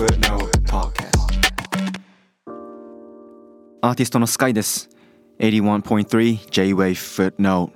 [0.00, 4.88] アーティストのスカイです。
[5.40, 7.70] 81.3 J-Wave Footnote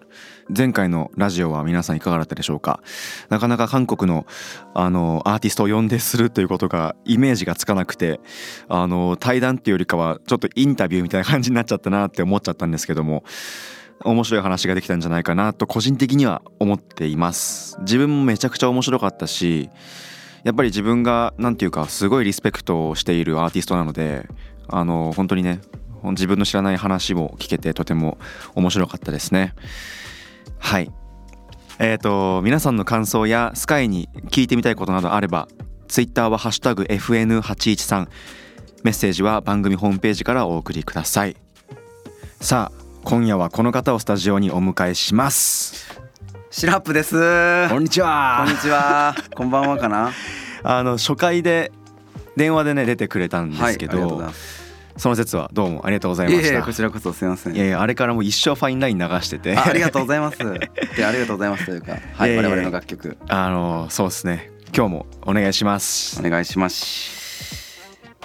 [0.48, 2.80] 前回のラジオは皆さんいかがだったでしょうか？
[3.28, 4.24] なかなか韓国の
[4.72, 8.20] あのアーティストを呼んでするということがイメージがつかなくて
[8.68, 13.22] あの対談っていうよりかはちょっとインタビューみたいな感じになっちゃったなって思っちゃったんですけども
[14.02, 17.76] 面白い話ができたんじゃないかなと個人的には思っています。
[17.80, 19.68] 自分もめちゃくちゃ面白かったし
[20.44, 24.28] やっぱり自分がなんていうかすごいリスペクトをしているアーティストなので
[24.68, 25.60] あの本当にね
[26.02, 28.18] 自分の知らない話も聞けてとても
[28.54, 29.54] 面白かったですね。
[30.58, 30.90] はい。
[31.78, 35.48] えー、と皆さんの感想やスカイに聞いてみたいことなどあれば
[35.88, 38.06] Twitter は「ハッシュタグ #FN813」
[38.84, 41.36] メッセージは番組ホームページからお送りください。
[42.40, 46.03] さあ今夜はこの方をスタジオにお迎えします。
[46.56, 47.16] シラップです。
[47.68, 49.12] こんにちはこんにちは。
[49.34, 50.12] こんばんはかな。
[50.62, 51.72] あの初回で
[52.36, 54.30] 電話でね出てくれたんですけど、ござい。
[54.96, 57.56] その説はどうもありがとうございましたいこちらこそすみません。
[57.56, 60.38] いやいやあれからもう一生ファインライン流しててあありがとうございます。
[60.38, 67.82] でありがとうございますというか、はい我々の楽曲あのそうですね今日もお願いしますお願いします。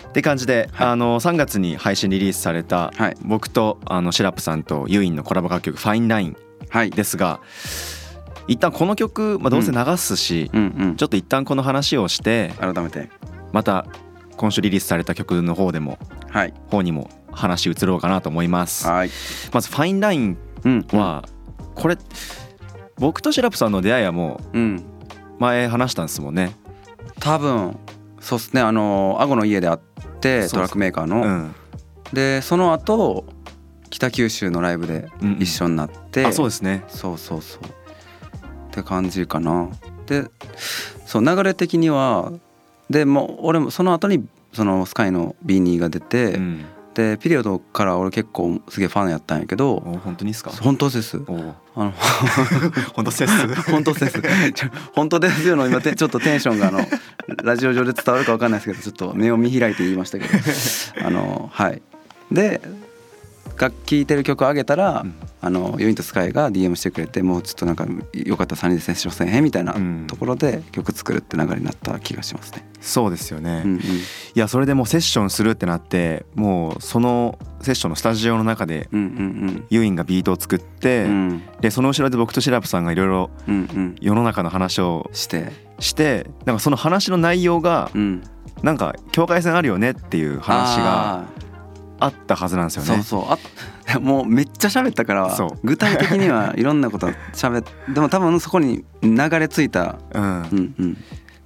[0.07, 6.37] って感じで、はいあの3月に配信リリースされた、はい僕とあのシラップさんとユインのコラボ楽曲「ファインライン
[6.69, 6.91] はい。
[6.91, 7.39] ですが
[8.49, 10.95] 一旦この曲、まあ、どうせ流すし、うんうん。
[10.95, 13.09] ちょっと一旦この話をして改めて。
[13.51, 13.85] また
[14.37, 15.97] 今週リリースされた曲の方でも
[16.29, 16.53] はい。
[16.69, 18.87] 方にも話移ろうかなと思います。
[18.87, 19.09] はい。
[19.53, 20.87] まず「ファインラインうん。
[20.91, 21.23] は
[21.75, 21.97] これ
[22.97, 24.77] 僕とシラップさんの出会いはもうん。
[24.77, 24.81] う
[25.39, 26.51] 前話したんですもんね。
[27.19, 27.77] 多分
[28.19, 28.61] そうっすね。
[28.61, 29.79] あのアゴの家で会っ
[30.19, 31.21] てトラックメーカーの。
[31.23, 31.55] うん
[32.11, 33.25] でその後
[33.91, 36.25] 北九州のライブでうんうん一緒になって。
[36.25, 36.83] あそうですね。
[36.87, 37.61] そうそうそう
[38.69, 39.69] って感じかな。
[40.05, 40.29] で
[41.05, 42.31] そう流れ的には
[42.89, 50.51] でもう俺もその後にそのスカイの B2 が出て、うん、でピリオドから俺結構すげえファンやったんやけどお本当にですか？
[50.51, 51.17] 本当です。
[51.27, 51.93] おあの
[52.93, 53.27] 本当です？
[53.71, 54.21] 本当です。
[54.93, 56.79] 本当ですよの今てちょっとテンションがあの
[57.43, 60.33] ラジオ上で伝わるか分かんないですけどちょっと目を見開いて言いましたけど。
[61.05, 61.81] あのはい。
[62.31, 62.61] で
[63.59, 65.15] 楽器いてる曲あげたら、うん。
[65.41, 70.05] あのユニットスカイが DM してくれてもうちょっとなんかよかったら3人でセッションせんへんみたいなうん。
[70.07, 72.67] ところで曲作るって流れになった気がしますね。
[72.81, 73.61] そうですよね。
[73.65, 73.79] うんうん。
[73.79, 73.81] い
[74.35, 81.11] やそれでもうセッションするってなってもうそのセッションのスタジオの中でうんうんユインがビートを作って、うん。
[81.11, 83.29] うんでその後ろで僕とシラップさんがいろいろ
[83.99, 86.29] 世の中の話をして、して。
[86.45, 88.23] なんかその話の内容がうん、
[88.63, 91.25] なんか境界線あるよねっていう話が
[91.99, 93.03] ああったはずなんですよーそうね。
[93.03, 93.23] そう。
[93.95, 100.23] あ もうめっちゃ喋ったから具体的にはいろんなこと喋っ でも多分そこに流れ着いた、うん。
[100.23, 100.97] うんうん、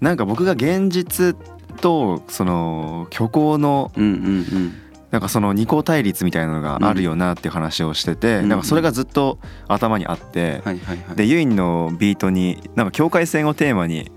[0.01, 1.35] なんか僕が現実
[1.81, 4.15] とその虚構のうんうんう
[4.59, 4.73] ん。
[5.11, 8.49] なんかその二項対立みたいなのがあるよなっていう話をしてて、うん。
[8.49, 9.37] なんかそれがずっと
[9.67, 11.15] 頭にあって、はいはいはい。
[11.15, 14.11] でユインのビートになんか境界線をテーマに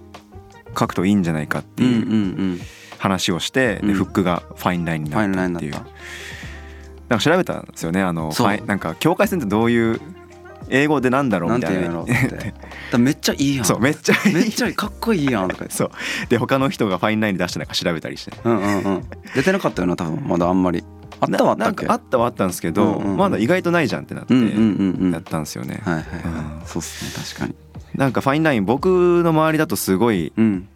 [0.79, 2.61] 書くといいんじゃないかってうんういうん
[2.99, 3.89] 話をして、うん。
[3.89, 5.73] でフックがファインラインになったっていう。
[5.73, 8.03] なんか調べたんですよね。
[8.03, 8.33] あの
[8.67, 10.01] なんか境界線ってどういう
[10.69, 12.05] 英語でなんだろうみたいな。
[12.99, 13.65] めっちゃいいやん。
[13.65, 14.35] そうめっちゃいい。
[14.35, 15.91] めっちゃいいかっこいいやんとかそう。
[16.29, 18.37] で他の人がファインラインで出してなんか調べたりして。
[18.43, 19.03] うんうんうん。
[19.35, 20.83] 出てなかったよな多分まだあんまり。
[21.21, 21.87] あったはあったっけ？
[21.87, 23.17] あったはあったんですけど、うんうんうん。
[23.17, 24.35] まだ意外とないじゃんってなって。
[24.35, 24.41] や
[25.21, 26.23] ったんですよね、はいはいはい、
[26.61, 26.67] うん。
[26.67, 27.55] そうっすね確かに。
[27.95, 30.69] なんかファインライン僕の周りだとすごいうん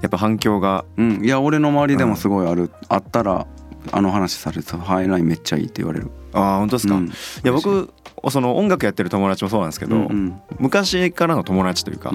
[0.00, 0.84] やっぱ反響が。
[0.96, 1.24] うん。
[1.24, 3.46] いや俺の周りでもすごいある、あったら
[3.92, 6.10] あの話されてたハイラインめっちゃいいって言われる。
[6.32, 7.06] ああ本当ですか、うん。
[7.06, 7.10] い
[7.44, 7.92] や僕
[8.30, 10.40] その音楽やってる友達もそうなんですけど、うんうん。
[10.58, 12.14] 昔からの友達というか、う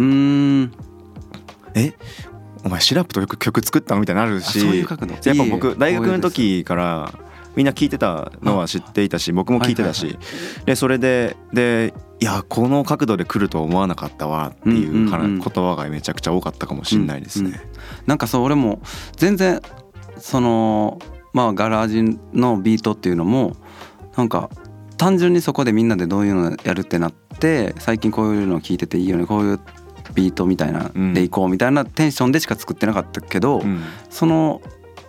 [1.76, 1.94] え？
[2.66, 5.14] お前シラップと曲曲作ったのみたいになるあしそういう角度。
[5.14, 7.14] やっぱ僕大学の時から
[7.56, 10.18] みんな聞いてたのは知っていたし僕も聞いてたし、
[10.66, 11.94] でそれでで
[12.24, 17.50] いやこの角度で来ると思わなかったわっていう言葉がめちゃくちゃ多かったかもしれないですね。
[17.50, 17.62] うんうん
[18.06, 18.82] なんかそう俺も
[19.18, 19.62] 全然
[20.18, 21.00] その
[21.34, 23.58] まあガラージのビートっていうのも
[24.16, 24.50] なんか
[24.96, 29.60] 単純にそこでみんなでどういうのやるってなって最近こういうの聞いてていいよねこういう
[30.14, 31.14] ビートみたいなうん。
[31.14, 33.82] でいこうみたいなテンションでしか作ってなかったけど、うん。
[34.10, 34.62] その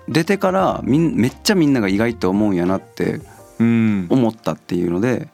[0.09, 3.21] 出てからみんめっちゃみんなが意外と思うんやなって
[3.61, 4.07] うん。
[4.11, 5.29] 思ったっていうので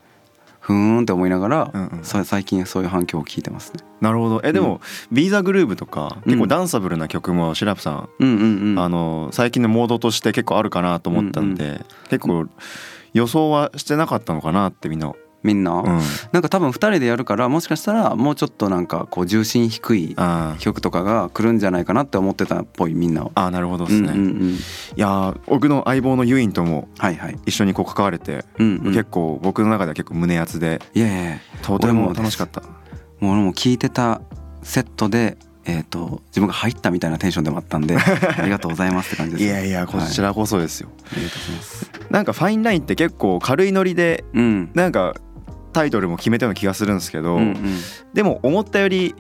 [0.71, 2.05] ふーんって思いながら、うんうん。
[2.05, 3.81] さ最近そういう反響を聞いてますね。
[4.01, 4.41] なるほど。
[4.45, 4.81] えでも
[5.11, 6.31] 「ビーザグルーブ」とかうん。
[6.31, 12.47] 結構ダンサブルな曲もシラップさん、うんうんうん、あの最近のモードとして結構あるかなと思ったんで、結構
[13.13, 15.13] 予想はしてなかったのかなってみんな
[15.43, 16.01] みんな、うん。
[16.33, 20.17] なんか多分2人でやるからもしかしたらもうちょっとなんかこう重心低い
[20.59, 23.25] 曲とかが来るんじゃないかなって思ってたっぽいみんな。
[23.25, 23.31] は。
[23.35, 24.57] あーなるほどですね、うんうんうん、い
[24.97, 27.39] やー僕の相棒のユインともはいはい。
[27.47, 32.63] 一緒にこう関われて、うんうん、結構僕の中では結構胸熱でいやいやとても楽しかった。
[33.21, 34.23] もう俺も聞いてた
[34.63, 39.45] セットで、えー、と自分が入ったみたいなテンションでもあったんで ありがとうございますって感じです。
[39.45, 41.91] いやいやこちらこそですよ、ありがとうございます。
[42.11, 44.71] なんかファインラインって結構軽いノリでうん。
[44.75, 45.15] なんか
[45.73, 47.79] タイトルも決めたような気がするんですけど、うんうん。
[48.13, 49.15] でも思ったより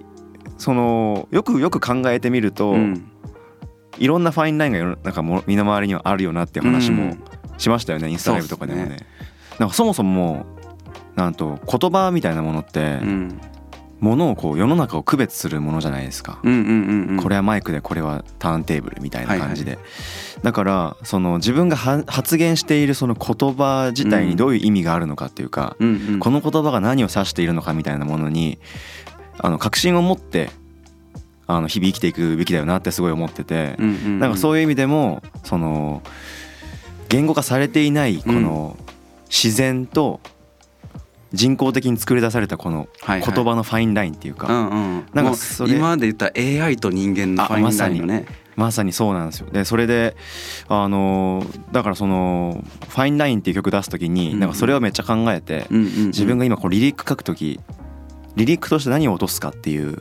[0.59, 3.11] そのよくよく考えてみると、うん。
[3.99, 7.25] いろんなファインラインが世のなんかも身の回りにはあるよなっていう話もうん。
[7.59, 8.87] しましたよね、インスタライブとかでもね。
[8.87, 8.99] そうっ
[9.61, 10.47] なんかそもそも
[11.15, 13.41] なんと言葉みたいなものって、うん
[14.01, 17.17] ものをこう世の中を区別するものじゃないですか、うんうんうんうん。
[17.23, 19.79] これはマイクでこれはターンテーブルみたいな感じで、
[20.43, 26.19] だからその自分がは発言しているその言葉自体にどういう意味があるのかっていうか、うんうん。
[26.19, 28.59] この言葉が何を指しているのかみたいなものに
[29.39, 30.51] あの確信を持って
[31.47, 34.19] あの日々生きていくべきだよなってすごい思ってて、うんうんうん。
[34.19, 36.03] なんかそういう意味でもその
[37.09, 38.77] 言語化されていないこの
[39.29, 40.21] 自然と
[41.33, 46.33] 人工的に作り出されたこの言葉のファインラインっていうか、うんうん、なんかそれ今まで言ったら
[46.67, 48.27] AI と人間のファインラインのね。
[48.57, 48.93] まさに。
[48.93, 49.49] そうなんですよ。
[49.51, 50.17] でそれで
[50.69, 56.07] あのだからその「ファインライン」っていう曲出す時になんかそれをめっちゃ考えてうんうんうん。
[56.09, 57.61] 自分が今こうリリック書く時
[58.37, 59.95] リリックとして何を落とすかっていう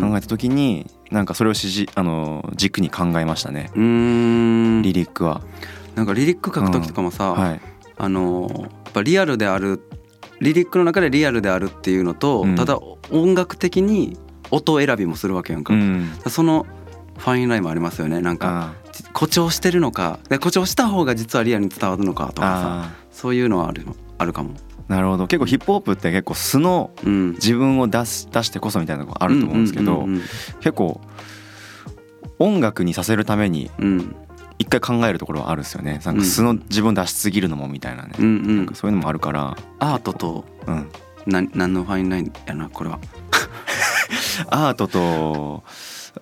[0.00, 3.70] 考えた時になんかそれを指示あの軸に考えましたね。
[3.74, 5.40] リリックは。
[5.94, 7.60] なんかリリック書く時とかもさ、はい。
[7.96, 9.80] あのーやっぱリアルである
[10.40, 12.56] リリックの中でリアルであるっていうのと、うん。
[12.56, 12.78] ただ
[13.10, 14.16] 音楽的に
[14.50, 16.10] 音選びもするわけやんか、うん。
[16.28, 16.66] その
[17.18, 18.20] ファインラインもありますよね。
[18.20, 18.80] なんかあ
[19.12, 22.52] 誇張してるのかで誇張した方が実はリアルに伝わるのかとかさ
[22.84, 25.26] あそういうのはあるのあるかも、ーなるほど。
[25.26, 30.22] 結構ヒップホップって結構素のうん、自分を出す出してこそみたいなのがあると思うんですけどうんうん
[30.60, 31.00] 結構
[32.38, 34.16] 音楽にさせるためにうんうん
[34.60, 36.02] 一回考えるところはあるんですよね。
[36.04, 38.56] なんか素の自分出しすぎるのもみたいなね、うんうん。
[38.58, 40.90] なんかそういうのもあるから、アートとうん、
[41.26, 42.98] な何のファインラインやなこれは。
[44.50, 45.64] アートと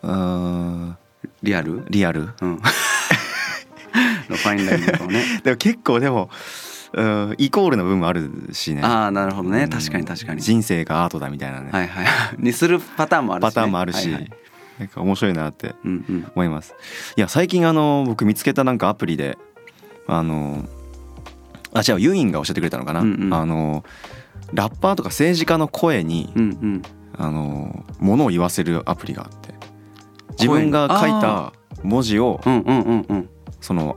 [0.03, 0.97] うーん。
[1.43, 1.85] リアル？
[1.91, 2.29] リアル。
[2.41, 2.61] うん。
[4.31, 5.25] のファインラインとかもね。
[5.43, 6.31] でも結構でも
[6.93, 8.83] うんイコールの部分もあるしね。
[8.85, 9.65] ああなるほどね。
[9.65, 9.71] うん。
[9.71, 10.41] 確かに確かに。
[10.41, 12.07] 人生がアートだみたいなね、はいはい。
[12.39, 14.31] にするパターンもあるし、ね、パターンもあるし、はいはい
[14.79, 16.33] なんか面白いなってうんうん。
[16.35, 16.75] 思います。
[17.17, 19.37] いや最近あの僕見つけたなんかアプリで
[20.07, 20.65] あの
[21.73, 23.35] あ違うユインが教えてくれたのかな、うんうん。
[23.35, 23.85] あの
[24.55, 26.83] ラッパーとか政治家の声に、うんうん。
[27.21, 29.53] あのものを言わせるアプリがあって
[30.39, 31.53] 自分が書いた
[31.83, 32.41] 文字を
[33.61, 33.97] その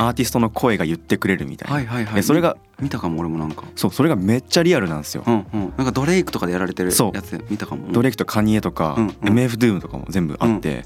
[0.00, 2.14] アーティストの声が言ってくれるみたいな、はいはいはい。
[2.14, 3.64] でそれが見たかも俺もなんか。
[3.74, 5.72] そうそれがめっちゃリアルなんですよ、うんうん。
[5.76, 7.92] なんかドレイクとかでやられてるやつ見たかも。
[7.92, 9.12] ドレイクとカニエとか、うんうん。
[9.38, 10.84] MF ドゥームとかも全部あって、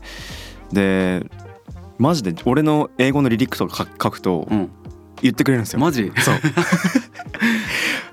[0.72, 1.26] で
[1.98, 4.70] マジで俺の英語のリリックとか書書くとうん。
[5.20, 6.10] 言ってくれるんですよ、マジ？
[6.16, 6.34] そう。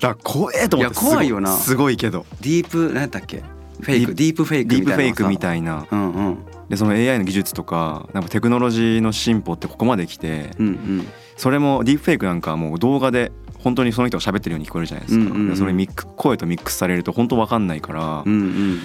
[0.00, 1.56] から怖えと思っていや怖いよな。
[1.56, 2.26] すごいすごいけど。
[2.40, 3.42] ディープ何やったっけ？
[3.80, 4.14] フェイク。
[4.14, 5.86] ディープフェイクディみたいなープフェイクみいたいな。
[5.90, 6.38] うんうん。
[6.68, 11.06] でその AI の技術とかなんかテクノロジーの進歩ってここまで来てうんうん。
[11.36, 15.50] それもディープフェイクなんかはもう動画で本当にその人が喋ってるように聞こえるじゃないですか、うんうんうん。
[15.50, 18.80] でそれミック声とミックスされると本当わかんないから、うんうん。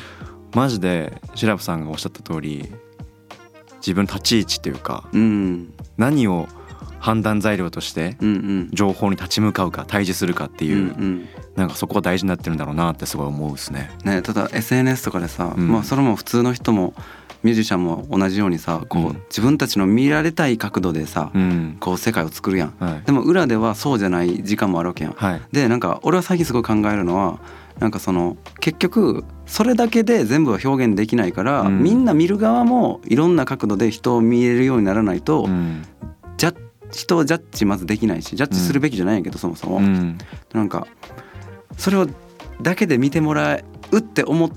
[0.54, 2.72] マジでシラフさんがおっしゃった通り
[3.78, 5.74] 自分の立ち位置というかうん。
[5.98, 6.48] 何を
[7.06, 8.18] 判断材料として
[8.74, 11.28] 情報に立ち向かうか対峙するかっていう、うんうん。
[11.56, 13.92] なんかそこが大事になってるんだろうなってすごい思うですね。
[14.04, 15.72] ね、ただ SNS とかでさ、うん。
[15.72, 16.96] まあそれも普通の人も
[17.44, 19.22] ミュージシャンも同じようにさこう、うん。
[19.30, 22.74] 自分たちの見られたい角度でさ、うん、こう世界を作るやん。
[22.80, 23.04] はい。
[23.06, 25.14] でも裏ではそうじゃない時間もあるわけやん。
[25.14, 25.42] はい。
[25.52, 27.40] でなんか俺は最近すごい考えるのは
[27.78, 31.84] なんかその結局それだけで全部は表現できないから、うん。
[31.84, 35.84] みんな見る側もいろんな角度で人を見えるようにならないと、うん。
[36.38, 36.56] ジャッ
[36.96, 40.18] 人をジャッジまずできないしジャッジするべきじゃないんやけど、そもそも、うん。
[40.54, 40.88] なんか
[41.78, 42.08] それを
[42.62, 43.60] だけで見てもら
[43.92, 44.50] うって思っ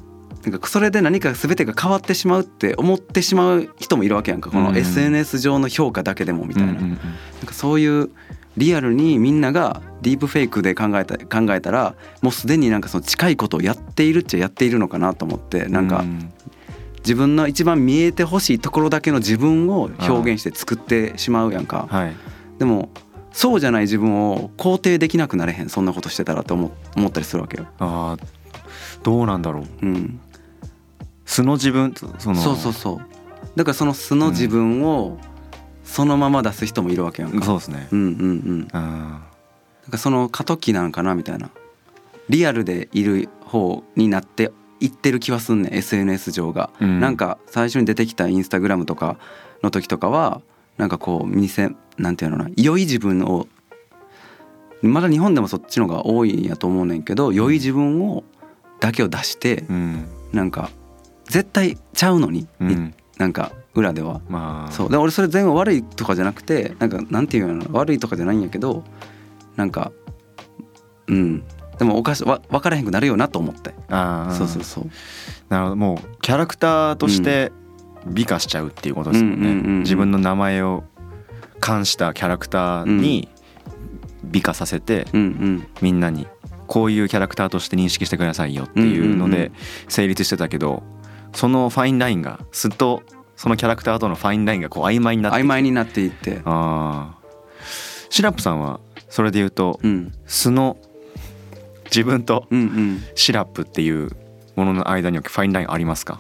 [0.45, 4.51] なんかそれで何か全てが変わってしまうって思ってしまう人もいるわけやんか。
[4.51, 4.77] このうん。
[4.77, 6.97] SNS 上の評価だけでもみたいな,、なん
[7.45, 8.11] かそういう
[8.57, 16.33] リアルにみんながディープフェイクで考えた考えたらもうすでになんかその近いことをやっているっちゃやっているのかなと思ってなんかうん
[17.09, 21.89] 自分の一番見えてほしいところだけの自分を表現して作ってしまうやんか。
[21.91, 22.15] はい。
[22.59, 22.91] でも
[23.33, 27.67] そうじゃない自分を肯定できなくなれへんそんなことしてたらって思思ったりするわけよ。
[27.79, 28.25] あー
[29.03, 29.87] どうなんだろう。
[29.87, 30.21] うん、
[31.25, 32.35] 素の自分その。
[32.35, 32.99] そうそうそう。
[33.57, 35.19] だからその素の自分を
[35.83, 37.43] そのまま出す人もいるわけやんか。
[37.43, 37.89] そうですね。
[37.91, 38.13] うんうんう
[38.53, 38.69] ん。
[38.73, 38.79] あ
[39.85, 41.49] なんかその過渡期なんかなみたいな。
[42.29, 47.01] リアルでいる方になっていってる気はすんねん SNS 上が、うん。
[47.01, 49.19] なんか最初に出てきたインスタグラムとか
[49.63, 50.41] の時とかは
[50.77, 53.47] なんかこう見せなんていうのかな良い自分を
[54.83, 58.23] まだ日本でもそっちのが多いんやと思うねんけど良い自分を
[58.79, 60.07] だけを出してうん。
[60.33, 60.71] なんか
[61.25, 62.95] 絶対ちゃうのに、うん。
[63.19, 64.21] なんか裏では。
[64.29, 64.73] まあ。
[64.73, 64.91] そう。
[64.91, 68.85] で俺それ全部悪いとかじゃなくてなんかなんていうの悪いとかじゃないんやけど
[69.57, 69.93] なんか
[71.09, 71.45] うん
[71.79, 73.75] でもおかしわ分からへんくなるよなと思って。
[73.89, 74.35] あー。
[74.35, 74.91] そうそうそう。
[75.49, 75.77] なるほど。
[75.77, 77.53] もうキャラクターとして
[78.07, 79.79] 美化しちゃうっていうことですもんね、うんうんうんうん。
[79.81, 80.85] 自分の名前を
[81.61, 83.29] 冠したキャラクターに
[84.25, 85.67] 美化させて、うんうん。
[85.81, 86.27] みんなに
[86.67, 89.51] こういうキャラクターとして認識してくださいよっていうので
[89.89, 90.83] 成立してたけど
[91.33, 93.03] そのファインラインがすっと
[93.37, 96.43] そのキャラクターとのファインラインがこう曖昧になって曖昧になっていって。
[96.45, 97.19] ああ
[98.11, 100.13] シラップさんはそれで言うとうん。
[100.27, 100.77] 素の
[101.99, 102.47] 自分と
[103.17, 104.11] シラップっていう
[104.55, 106.19] ものの間にはファインラインありますか？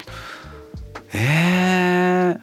[1.14, 2.40] えー、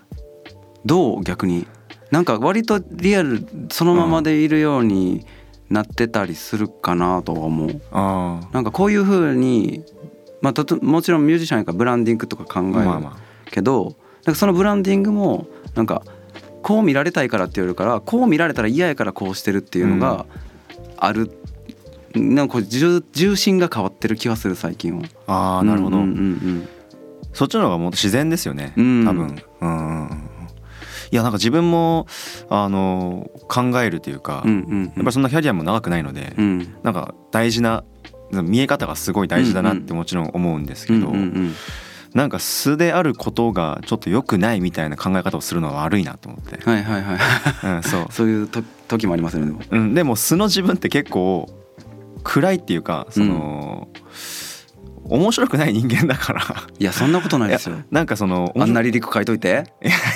[0.86, 1.24] どう？
[1.24, 1.68] 逆に。
[2.12, 5.26] なんか割とリアルそのままでいるように
[5.70, 7.82] なってたりするかなとは思う。
[7.92, 9.84] あなんかこういう風に
[10.40, 13.18] まあたともちろんミュージシャンやからブランディングとか考える、まあま
[13.52, 16.04] けどなんかそのブランディングもなんか
[16.62, 20.26] こう見られたいからって言われるからこう見られたら嫌やからこうしてるっていうのが
[20.98, 21.30] ある、
[22.20, 25.04] なんか重重心が変わってる気がする最近は。
[25.28, 26.68] ああーなるほど、うんうん
[27.34, 29.06] そっちの方がもっと自然ですよね、うん。
[29.06, 29.44] 多分。
[29.62, 30.30] うんうんうん
[31.12, 32.08] いやなんか自分も
[32.50, 34.84] あの考えるというか、うんうんうん。
[34.86, 36.76] やっぱりそんなキャリアも長くないので、うん。
[36.82, 37.84] なんか大事な
[38.32, 41.54] 見え方がすごい大事だなってもちろん思うんですけど、うんうん。
[42.16, 47.76] なんか素であることがちょっと良くないみたいな考え方をするのは悪いなと思って、はいはいはい。
[47.78, 49.62] うん、そう、 そういうと時もありますよねでも。
[49.70, 51.50] うん、でも素の自分って結構
[52.26, 53.88] 暗いっていうかその、
[55.06, 56.42] 面白くない人間だから。
[56.80, 57.78] いやそんなことないですよ。
[57.92, 59.64] なんかそのあんなリリック書いといて。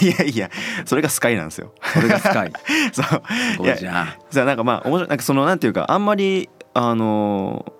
[0.02, 0.08] い。
[0.08, 0.50] やいや
[0.86, 1.74] それがスカイなんですよ。
[1.94, 2.52] これがスカイ
[2.92, 3.22] そう。
[3.58, 5.08] こいやれじゃなんかまあ面白い。
[5.08, 7.72] なんかそのなんていうかあんまりあの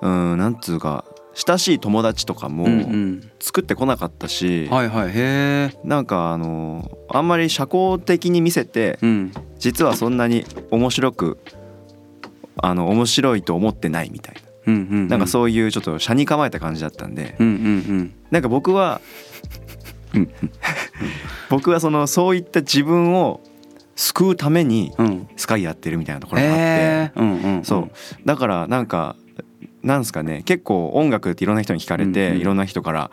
[0.00, 1.04] うんなんつうか
[1.34, 5.70] 親しい友達とかもうん作ってこなかったし、うん、はいはいへえ。
[5.82, 9.32] なんかあのあんまり社交的に見せてうん。
[9.58, 11.38] 実はそんなに面白く
[12.56, 14.34] あの面白いと思ってないみたい
[14.66, 17.36] うんうんうん、ななんかそういうちょっと車に構えた感じだったんで。
[17.38, 19.00] うんうんなんか僕は
[20.14, 20.30] うん。
[21.50, 23.40] 僕はそのそういった自分を
[23.96, 25.06] 救うためにうん。
[25.06, 27.90] うんスカイやってるみたいなところがあって、えー、うんうんそう。
[28.24, 29.16] だからなんか
[29.82, 30.42] なんですかね。
[30.46, 32.40] 結構音楽っていろんな人に聞かれて、うんうん。
[32.40, 33.10] いろんな人から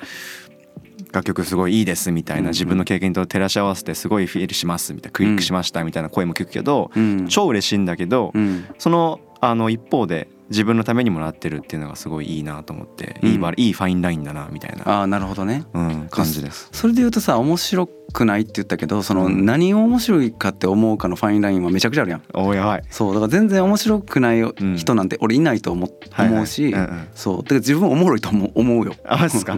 [1.12, 2.54] 楽曲すごいいいですみたいうんうなん。
[2.54, 7.28] 自分の経験と照らし合わせてすごいフィールしますみたいなクリックしましたみたいな声も聞くけど、うん。
[7.28, 8.66] 超嬉しいんだけど、うん。
[8.78, 13.30] そのあの一方で自分のためにもなってるっていうのがすごいいいなと思って、うん。
[13.30, 15.64] いいいいファインラインだなみたいな、ああなるほどね。
[15.74, 16.70] うん、感じです。
[16.72, 19.46] それで言うとさ面白くないって言ったけどそのうん。
[19.46, 22.24] 何を面白いかって思うかのファインラインはめちゃくちゃあるやん。
[22.34, 22.84] おやばい。
[22.90, 26.76] そうだから全然面白くないん人なんて俺いないと思,、うし、
[27.16, 27.38] そう。
[27.38, 28.94] だから自分おもろいと思う思うよ。
[29.06, 29.58] あマジですか？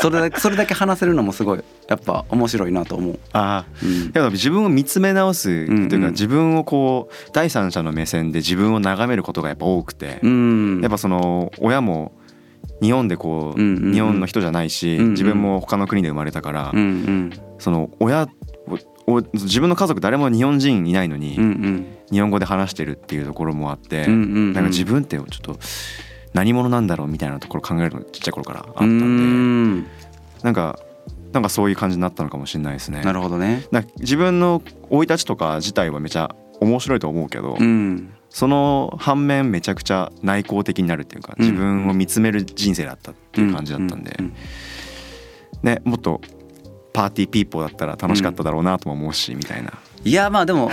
[0.00, 3.88] それだけそれだけ話せるのもすごいやっぱ面白いなと思う、あうん。
[3.88, 6.04] ーやっぱ自分を見つめ直すというか、うん。
[6.04, 10.80] うん自分をこう第三者の目線で自分を眺めることがやっぱ多くて、うん。
[10.80, 12.12] やっぱその親も
[12.80, 13.92] 日本でこう、うんうんうん。
[13.92, 15.10] 日本の人じゃないし、うんうん。
[15.10, 17.30] 自分も他の国で生まれたから、うんうん。
[17.58, 18.26] その親
[19.06, 21.86] おお自分の家族誰も日本人いないのに、うんうん。
[22.10, 24.52] 日本語で話してるっていうところもあって、うんうんうん。
[24.54, 25.58] なんか自分ってちょっと
[26.32, 29.86] 何者なんだろうみたいなところ考えるのちっちゃい頃からあったうんでん。
[30.42, 30.78] なんか
[31.32, 33.02] なんかそういう感じになったのかもしれないですね。
[33.02, 33.66] なるほどね
[33.98, 44.16] 自分の生い立ちとか自体はめちゃ面白いと思うけど、うんその反面めちゃくちゃ内向的になるっていうかうん自分を見つめる人生だったっていう感じだったんで、
[45.62, 46.22] ねもっと
[46.94, 49.72] パーティーピーポーだったら楽しかっただろうなとも思うしみたいな。
[50.04, 50.70] いやまあでも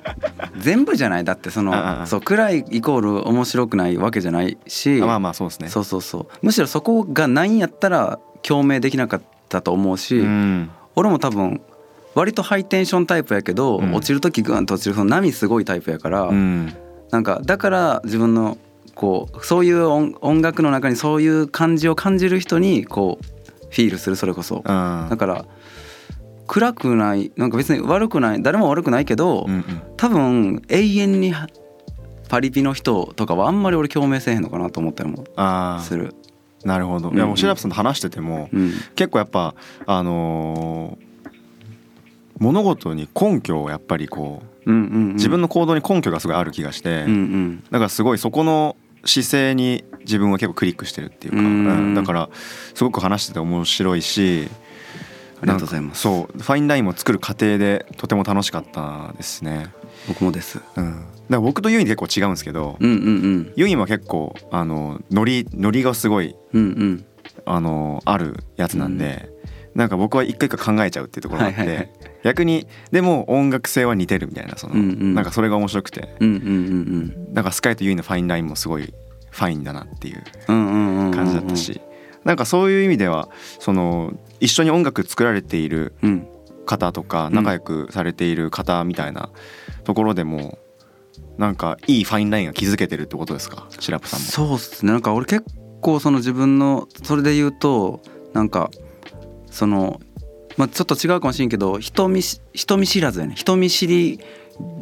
[0.58, 5.68] 全部じゃないだってそのそう暗いイコール面白くないわけじゃないしあまあまあそうですね。
[5.68, 10.70] そうそうそうむしろそこがないんやったら共鳴できなかったと思うし、うん。
[10.96, 11.60] 俺も多分
[12.14, 13.94] 割とハイテンションタイプやけど、うん。
[13.94, 16.74] 落ちる時グーンと落ちるその波すごいタイプやから、うん。
[17.10, 18.58] なんかだから自分の
[18.94, 23.24] こうそういう音音楽の中にそういう感じを感じる人にこう
[23.70, 24.62] フィールするそれこそ。
[24.64, 25.44] あだから
[26.46, 29.64] 暗くないなんか別に悪くない誰も悪くないけど、うんうん。
[29.96, 31.34] 多分永遠に
[32.28, 36.14] パリピの人とかはあんまり俺共鳴せえへんのかなと思ったりもあする。
[36.62, 37.10] ーなるほど。
[37.12, 38.72] いやもうシラプさんと話しててもうん。
[38.94, 39.54] 結構やっぱ
[39.86, 41.08] あのー
[42.38, 45.14] 物事に根拠をやっぱりこううんうんうん。
[45.14, 47.64] 自分の行動に根拠がすごいある気がして、うんうん。
[47.70, 51.66] だからすごいそこの姿勢に自分は結構クリックしてるっていうか、うん。
[51.66, 51.94] うん。
[51.94, 52.28] だから
[52.74, 54.48] すごく話してて面白いし
[55.40, 56.02] ありがとうございます。
[56.02, 59.72] そうファインラインも作る過程でとても楽しかったですね、
[60.08, 60.60] 僕もです。
[60.76, 63.52] うん、だから僕とユイン結構違うんですけど、うんうんうん。
[63.56, 67.04] ユインは結構あのノリノリがすごいうんうん。
[67.44, 69.30] あのあるやつなんで、
[69.74, 71.90] なんか僕は一回一回考えちゃうっていうところがあって、はいはいはい。
[72.24, 75.14] 逆にでも音楽性は似てるみたいなその、うんうん。
[75.14, 76.16] なんかそれが面白くて。
[76.20, 76.48] うんうんう
[77.30, 78.92] んなんかスカイとユイのファインラインもすごい
[79.30, 81.12] ファインだなっていううんうんうんうん。
[81.12, 81.80] 感じだったし、
[82.24, 83.28] なんかそういう意味では
[83.58, 86.28] その一緒に音楽作られているうん。
[86.66, 87.34] 方とかうん。
[87.34, 89.30] 仲良くされている方みたいな
[89.84, 90.58] ところでも
[91.38, 93.66] なんかいいファインラインが築けてるってことですか？
[93.80, 94.26] シラップさんも。
[94.26, 94.92] そうっすね。
[94.92, 95.44] なんか俺結
[95.80, 98.00] 構その自分のそれで言うと
[98.34, 98.70] なんか
[99.50, 100.00] その
[100.56, 103.34] まあちょっと違うかもしれんけど人見し人見知らずやね。
[103.36, 104.20] 人見知り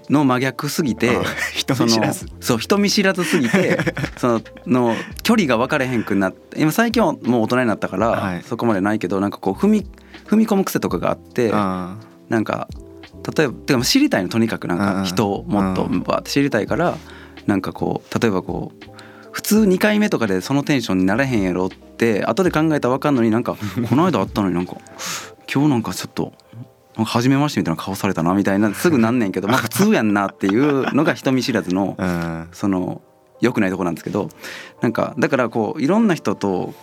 [0.08, 2.20] の真逆すぎてあ 人見知らず。
[2.20, 3.78] そのそう人見知らずすぎて
[4.16, 8.42] そのの距離が分かれへんくなって今最近はもう大人になったから、はい。
[8.42, 9.86] そこまでないけどなんかこう踏み
[10.26, 11.96] 踏み込む癖とかがあってあ
[12.28, 12.68] なんか
[13.36, 16.96] 例えばてか知りたいのとにかくなんか人をもっとうんバーって知りたいから
[17.46, 18.86] なんかこう例えばこう
[19.32, 23.56] 普通2回目とかでそのテンションになれへんやろって後で考えたら分かんのになんか
[23.88, 24.76] この間あったのになんか
[25.52, 26.32] 今日なんかちょっと。
[27.04, 31.96] 初めましてみたいな顔されたなみたいなすぐなんねんけど まあ普通やんなっていうのが人見知らずの
[32.52, 33.02] その
[33.40, 34.30] 良くないとこなんですけど
[34.80, 36.74] なんかだからこういろんな人と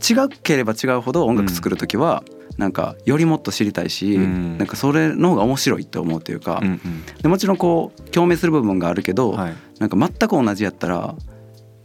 [0.00, 2.22] 違ければ違うほど音楽作る時は
[2.58, 4.58] なんかよりもっと知りたいし、うん。
[4.58, 6.80] なんかそれの方が面白いって思うというか、うん
[7.20, 9.36] でもちろんこう共鳴する部分があるけど、
[9.78, 11.14] なんか全く同じやったら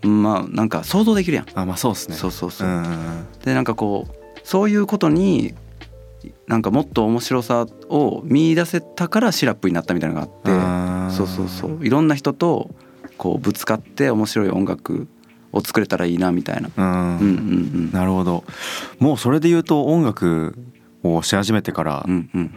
[0.02, 1.46] まあなんか想像できるやん。
[1.54, 2.16] あまあそうですね。
[2.16, 2.70] そうそうそう、
[3.44, 5.54] でなんかこうそういうことに
[6.48, 11.16] なんかもっと面白さを見出せたからシラップになったみたいなのがあって。
[11.16, 12.70] そうそうそういろんな人と
[13.18, 15.08] こうぶつかって面白い音楽
[15.52, 16.70] を作れたらいいなみたいな。
[16.76, 17.28] うんうんうんう
[17.90, 17.92] ん。
[17.92, 18.44] なるほど
[19.00, 20.58] もうそれで言うと音楽
[21.04, 22.54] をし始めてからうんうん。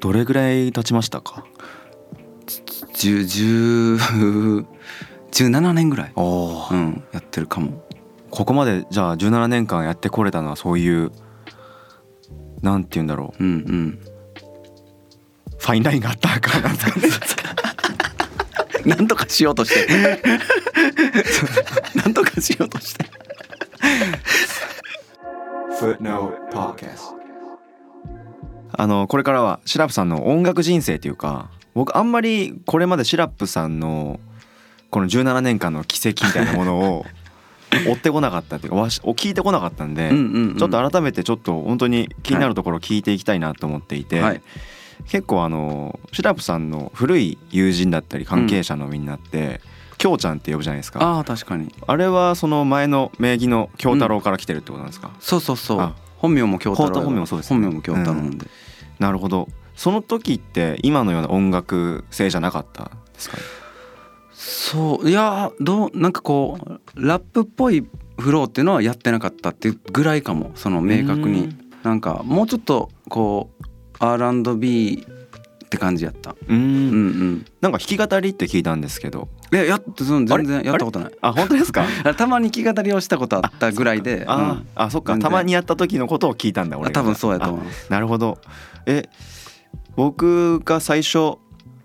[0.00, 1.44] どれぐらい経ちましたか、
[2.94, 3.98] 十十
[5.32, 6.12] 十七年ぐらい。
[6.14, 7.84] おうんやってるかも。
[8.30, 11.10] ここまでじゃあ17年間やってこれたのはそういう
[12.62, 13.98] なんて言うんだろううんうん。
[15.58, 17.54] ファインラインがあったからなんですか
[18.84, 19.86] ねなんとかしようとして。
[21.94, 23.04] なんとかしようとして。
[25.80, 27.16] Footnote Podcast
[28.72, 34.18] あのこれからはシラップさんの音楽人生というか僕あんまりこれまでシラップさんの
[34.90, 37.06] この17年間の軌跡みたいなものを
[37.86, 44.42] 追ってこなかったっていうかわし聞いてこなかったんで、うんうんうんちょっと改めてちょっと本当に気になるところを聞いていきたいなと思っていて、はい。
[45.06, 49.60] 結構あのシラップさんの古い友人だったり関係者のみんなって、
[49.96, 51.72] きょうちゃんって呼ぶじゃないですかああ確かに。
[51.86, 55.94] あれはその前の名義の京太郎から来てるってことなんですか、そうそうそうあ。
[56.16, 57.00] 本名も京太郎。
[57.02, 58.46] 本名もそうですね本名も京太郎なんで。
[58.98, 63.36] なるほどその時って今のような音楽性じゃなかったですか？
[63.36, 63.42] ね
[64.48, 67.86] そういやーどうなんかこうラップっぽい
[68.18, 71.44] フローっていうのはやってなかったっていうぐらいかもその明確に。
[71.44, 71.68] うん。
[71.82, 73.64] なんかもうちょっとこう
[74.00, 75.06] R&B
[75.64, 76.30] って感じやった。
[76.30, 77.32] ううんうん。
[77.34, 79.28] んなんか弾き語りって聞いたんですけど。
[79.52, 88.36] いややっその全然やったことないあ本当ですかあたまに弾き語りをしたことあったぐらいであ、うんあそっかたまにやった時のことを聞いたんだ俺多分そうやと思いますあなるほど
[88.84, 89.08] え
[89.96, 91.38] 僕が最初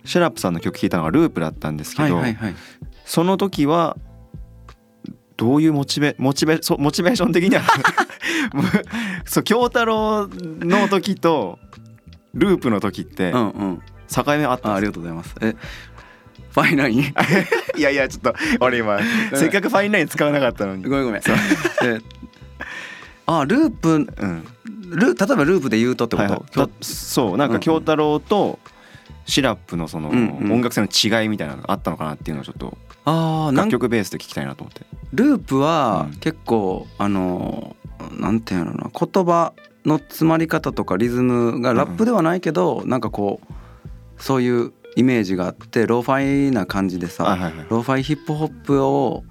[0.05, 2.55] シェラップさんの曲聴いたのがループだったんですけど、はいはいはい。
[3.05, 3.97] その時は
[5.37, 7.63] どういうモチベモチベそうモチベーション的には
[9.25, 11.59] そう京太郎の時と
[12.33, 15.35] ループの時って境目あったんですあありがとうございます。
[15.41, 15.55] え
[16.51, 17.13] ファイナイン？
[17.77, 18.99] いやいやちょっと俺今
[19.33, 20.83] せっかくファインライン使わなかったのに。
[20.83, 21.21] ごめんごめん。
[21.21, 21.99] え
[23.25, 24.45] あループうん。
[24.91, 26.67] ル例えばループで言うとってこと、はいはい。
[26.67, 28.59] だそうなんか京太郎と
[29.25, 32.77] SIRUP のその音楽性の違いみたいなのがあったのかなっていうのをちょっと
[33.53, 34.85] 楽曲ベースで聞きたいなと思って。
[35.13, 36.19] ループはうん。
[36.19, 37.75] 結構、あの
[38.11, 39.53] なんていうのかな言葉
[39.85, 43.53] の詰まり方とかリズムがラップではないけど、なんかこう
[44.21, 49.23] そういうイメージがあってローファイな感じでさ、ローファイヒップホップを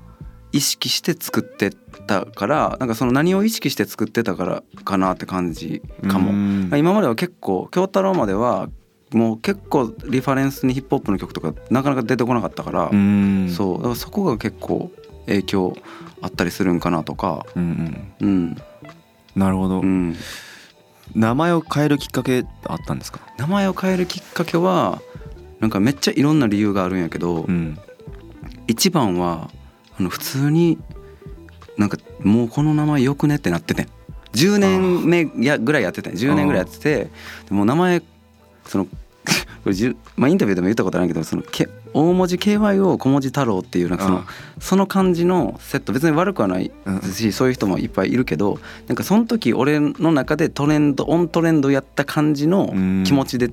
[0.52, 1.70] 意識して作って
[2.06, 6.32] たからなんかその何を意識して作ってたからかなって感じかも。
[6.32, 6.70] うん。
[6.76, 8.68] 今までは結構京太郎までは
[9.12, 13.50] もう結構リファレンスにヒップホップの曲とかなかなか出てこなかったから、うん。
[13.50, 13.76] そう。
[13.76, 14.90] だからそこが結構
[15.26, 15.76] 影響
[16.20, 17.46] あったりするんかなとか。
[17.54, 18.28] うんうん。
[18.28, 18.56] うん。
[19.36, 20.16] なるほど、うん。
[21.14, 23.20] 名前を変えるきっかけあったんですか？
[23.38, 25.02] 名前を変えるきっかけは
[25.60, 27.78] なんかめっちゃいろんな理由があるんやけど、うん。
[28.66, 29.50] 一番は
[29.98, 30.78] あの普通に
[32.20, 33.88] もうこの名前よくねってなっててん。
[34.32, 36.14] 10年目やぐらいやっててん。
[36.14, 37.10] 10年ぐらいやってて
[37.48, 38.02] でもう名前
[38.66, 38.90] そのこ
[39.68, 44.26] れじゅまあ、インタビューでも言ったことあるけどそのけ大文字 KYO 小文字太郎っていうなんかそのあ
[44.58, 46.72] その感じのセット別に悪くはない
[47.14, 53.04] し、そういう人もいっぱいいるけどなんかその時俺の中でトレンドオントレンドやった感じのうん。
[53.04, 53.52] 気持ちで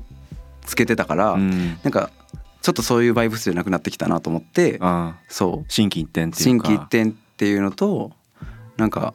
[0.61, 1.77] つけてたから、うん。
[1.83, 2.11] なんか
[2.61, 5.71] ちょっとそういうバイブスじゃなくなってきたなと思ってあそう。
[5.71, 8.11] 心機一転っていう心か機一転っていうのと
[8.77, 9.13] なんか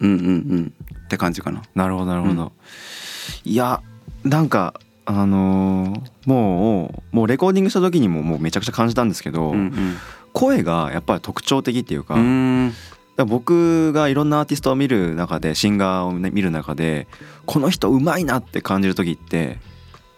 [0.00, 0.72] うんうんうん
[1.04, 1.62] って感じかな。
[1.74, 2.52] なるほどなるほど、
[3.44, 3.82] いや
[4.24, 9.96] なんかあのーもうもうレコーディングした時にももうめちゃくちゃ感じたんですけど、うん
[10.32, 17.06] 声がやっぱり特徴的っていうか,、う僕がいろんなアーティストを見る中でシンガーをね見る中で
[17.46, 19.60] この人うまいなって感じる時って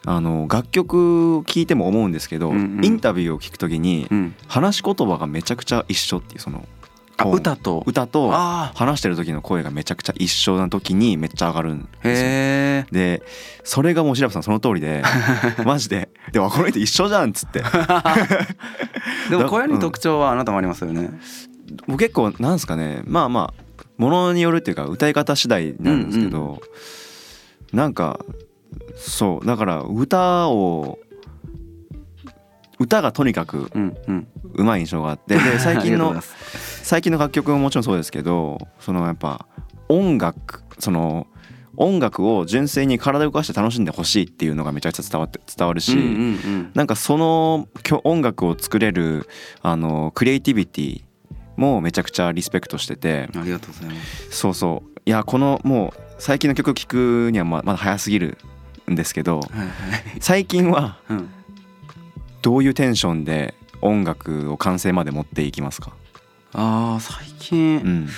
[0.07, 2.85] あの楽曲を聴いても思うんですけど、うんうん。
[2.85, 6.65] インタビューを聞く時にうん、話し言葉がめちゃくちゃ一緒っていうその
[7.25, 12.93] 歌と歌とあ話してる時の声がめちゃくちゃ一緒な時にめっちゃ上がるんですよ。
[12.93, 13.23] で
[13.65, 15.03] それがもう白フさんその通りで
[15.65, 17.63] マジで「でもこの人一緒じゃん」っつって。
[19.31, 21.11] でも声に特徴はあなたもありますよね。
[21.87, 26.61] 僕結構なんですかねまあまあものによるっていうか歌い方次第になるんですけど、
[27.73, 28.21] なんか
[28.95, 30.99] そうだから歌を
[32.79, 34.27] 歌がとにかくうんうん。
[34.57, 36.15] うまい印象があってで最近の
[36.87, 39.49] 最近の楽曲ももちろんそうですけどそのやっぱ
[39.89, 41.27] 音楽その
[41.77, 47.67] 音楽を純粋に体を動かして楽しんでほしいっていうのがめちゃくちゃ伝わって伝わるし、うんうんうんなんかその
[48.05, 49.29] 音楽を作れる
[49.63, 51.03] あのクリエイティビティ
[51.57, 54.31] もめちゃくちゃリスペクトしててありがとうございます。
[54.31, 58.39] そうそういやこのもう最近の曲聴くにはままだ早すぎる
[58.89, 59.69] んですけどはいはい。
[60.21, 61.31] 最近はうん。
[62.43, 65.96] どういうテンションで音楽を完成まで持っていきますか、
[66.59, 68.09] ああ最う近ん、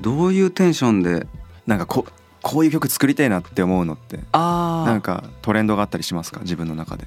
[0.00, 1.26] どういうテンションで？
[1.66, 2.04] なんかこ
[2.42, 6.40] こういう曲作りたいなって思うのってあなんかトレンドがあったりしますか？
[6.40, 7.06] 自分の中で。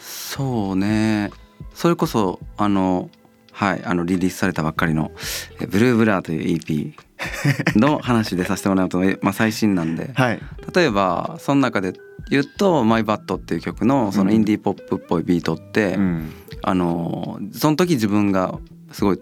[0.00, 1.30] そうね。
[1.72, 3.08] それこそあの
[3.52, 5.12] はいあのリリースされたばっかりの
[5.60, 6.94] 「えブルーブラー」という EP
[7.78, 10.10] の話でさせてもらうと、えまあ、最新なんで。
[10.14, 10.40] はい。
[10.74, 11.92] 例えばその中で
[12.28, 16.32] 言うと「マイバットっていう曲のそのインディーポップっぽいビートって、うん。
[16.62, 18.58] あのその時自分が
[18.96, 19.20] すごい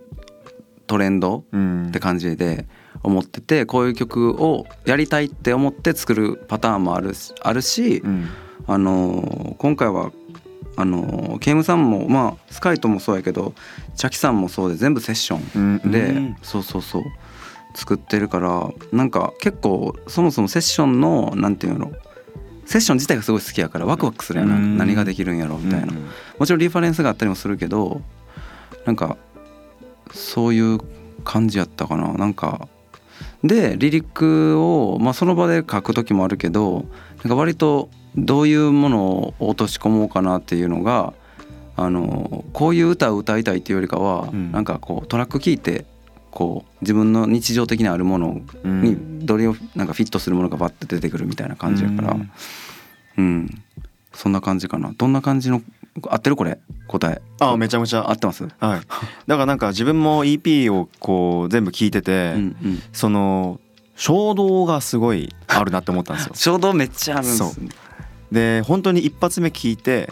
[0.86, 1.88] トレンドうん。
[1.88, 2.68] って感じで
[3.02, 8.28] 思っててこういう曲をやりたいって思って作るパターンもあるしあるし、うん。
[8.68, 10.12] あの今回は
[10.76, 13.52] あのケイムさんもまあスカイトもそうやけど
[13.96, 15.90] チャキさんもそうで全部セッションうん。
[15.90, 16.36] で、うん。
[16.42, 17.02] そうそうそう
[17.74, 21.90] 作ってるからなんか結構そもそもセッションのなんていうの
[22.64, 24.78] セッション自体がすごい好きやからワクワクするやな、うん。
[24.78, 26.08] 何ができるんやろみたいな、うん。
[26.38, 28.00] もちろんリファレンスがあったりもするけど
[28.86, 29.16] なんか
[30.14, 30.78] そういう
[31.24, 32.12] 感じやったかな。
[32.14, 32.68] なんか
[33.42, 36.86] でリリックを、まあ、その場で書く時もあるけど
[37.22, 41.12] なんか割とどういうものを落とし込もうかなっていうのが
[41.76, 44.52] あのこういう歌を歌いたいっていうよりかは、うん。
[44.52, 45.84] なんかこうトラック聴いて
[46.30, 48.82] こう自分の日常的にあるものうん。
[48.82, 52.12] にどれをなんかフィットするものがバッて出てくるみたいな感じやから。
[52.12, 52.30] うん。
[53.16, 53.62] うん、
[54.12, 54.92] そんな感じかな。
[54.96, 55.62] どんな感じの
[56.02, 56.36] 合ってる？
[56.36, 56.58] これ？
[56.88, 57.22] 答え。
[57.40, 58.10] あめちゃめちゃ。
[58.10, 58.44] 合ってます？
[58.44, 58.82] はい、だか
[59.26, 62.82] らなんか自分も EP をこう全部聞いてて、うんうん。
[62.92, 63.60] その
[63.96, 66.32] 衝動がすごいあるなって思ったんですよ。
[66.36, 67.68] 衝動めっちゃあるんですね。
[68.32, 70.10] で本当に一発目聞いて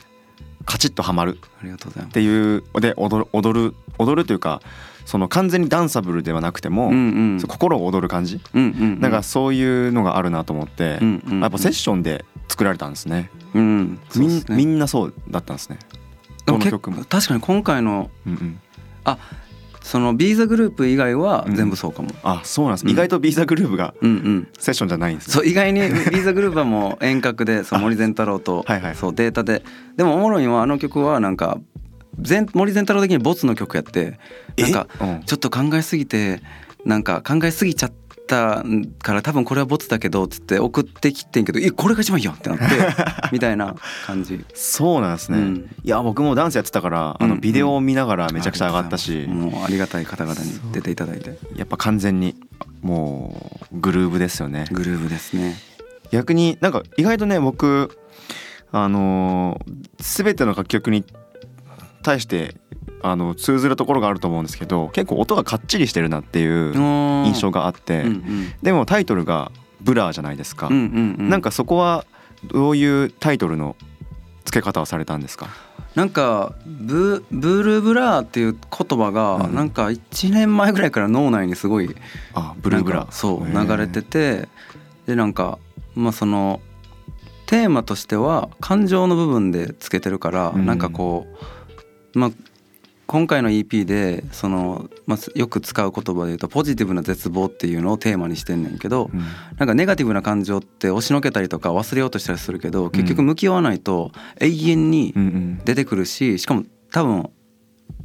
[0.64, 1.38] カチッとハマる。
[1.60, 2.10] ありがとうございます。
[2.10, 4.62] っていうで踊る踊る踊るというか
[5.04, 7.42] その完全にダンサブルではなくても、うんうん。
[7.42, 11.40] 心を踊る感じ、うんうんなんかそういうのがあるなと思って、うんうん。
[11.40, 14.00] やっぱセッションで作られたんですね,、うん。
[14.16, 15.78] みんみんなそうだったんですね。
[16.46, 16.96] でも結どの曲も。
[16.98, 18.60] 構確かに今回のうんうん。
[19.82, 22.90] そのビーザグループ以外は全部そうかも、あそうなんです、うん。
[22.90, 24.48] 意外とビーザグループがうんうん。
[24.58, 25.34] セッションじゃないんですね。
[25.34, 29.62] そう意外にビーザグループはもう遠隔で そうあ森善太郎とはいはいそうデータで。
[29.96, 31.58] でもおもろいのはあの曲はなんか
[32.20, 34.18] 全森善太郎的にボツの曲やって
[34.56, 34.86] なんか
[35.26, 36.42] ちょっと考えすぎて
[36.84, 37.92] なんか考えすぎちゃっ
[38.32, 38.64] た
[39.02, 42.64] から多分これはボツだけどつって送ってきてんけど「えこれが一番いいよ」ってなって
[43.30, 44.42] みたいな感じ。
[44.54, 45.70] そうなんですね、うん。
[45.84, 51.38] いや僕もダンスやってたからあのうんビデオを見ながらめちゃくちゃ上がったし、もうありがたい方々に出ていただいて。
[51.56, 52.36] やっぱ完全に
[52.80, 54.66] もうグルーブですよね。
[54.70, 55.56] グルーヴですね。
[56.10, 57.98] 逆になんか意外とね僕
[58.70, 61.04] あのー全ての楽曲に
[62.02, 62.56] 対して
[63.02, 68.52] あの通ずるところがあると思うんですけど結構音がかっちりしてるなっていう印印象があって、うんうん。
[68.62, 71.28] でもタイトルが「Blur」じゃないですか、うんうんうん。
[71.28, 72.04] なんかそこは
[72.44, 73.76] どういうタイトルの
[74.44, 75.48] 付け方をされたんですか？
[75.94, 79.54] なんかブブルー blur っていう言葉がうん。
[79.54, 81.94] なんか1年前ぐらいから脳内にすごい
[82.34, 84.48] あブルーブラなんかそう流れてて
[85.06, 85.58] でなんか
[85.94, 86.60] まあその
[87.46, 90.66] テーマとしては感情の部分でつけてるからうん。
[90.66, 91.26] なんかこ
[92.14, 92.30] うまあ
[93.12, 99.20] 今回の EP でその、まあ、よく使う言葉で言うとポジティブな絶望っていうのをテーマにしてんねんけどうん。
[99.58, 105.12] なんかネガティブな感情って押しのけたりとか忘れようとしたりするけど結局向き合わないと永遠に
[105.66, 107.28] 出てくるししかも多分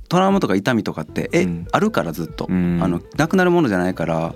[0.10, 1.68] トラウマとか痛みとかってえ、うん。
[1.72, 2.82] あるからずっと、うん。
[2.84, 4.36] あのなくなるものじゃないから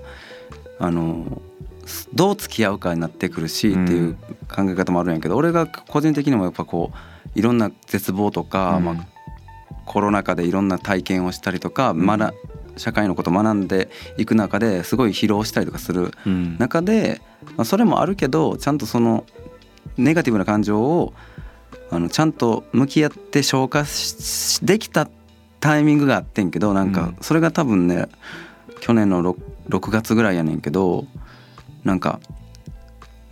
[0.78, 1.42] あの
[1.84, 4.14] すどう付き合うかになってくるしっていう
[4.48, 8.84] 考え方もあるんやけど俺が個人的にもやっぱこういろんな絶望とか、うん。
[8.86, 9.06] まあ、
[9.86, 11.98] コロナ禍でいろんな体験をしたりとか、ん。
[11.98, 12.32] まだ
[12.76, 16.56] 社会のことを学んでいく中ですごい疲労したりとかするうん。
[16.58, 17.20] 中で、
[17.56, 19.24] まあ、それもあるけどちゃんとその
[19.98, 21.12] ネガティブな感情を
[21.90, 25.08] あのちゃんと向き合って消化しできた
[25.60, 27.16] タイミングがあってんけどなんかうん。
[27.20, 28.06] それが多分ね
[28.80, 31.04] 去年の 6, 6月ぐらいやねんけど
[31.84, 32.20] なんか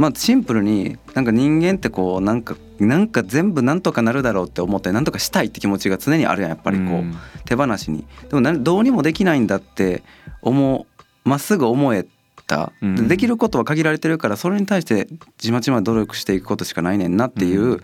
[0.00, 6.86] まあシンプルになんか人間ってこうなんかなんか全部なんとかなるだろうって思ってなんとかしたいって気持ちが常にあるやんやっぱりこう。
[6.86, 7.14] うん。
[7.44, 8.06] 手放しに。
[8.30, 10.02] でもなどうにもできないんだって
[10.40, 10.86] 思
[11.24, 12.06] うまっすぐ思え
[12.46, 12.94] た、うん。
[12.96, 17.80] でできることは限られてるからそれに対してじまじま努力していくことしかないねんなっていう、うん。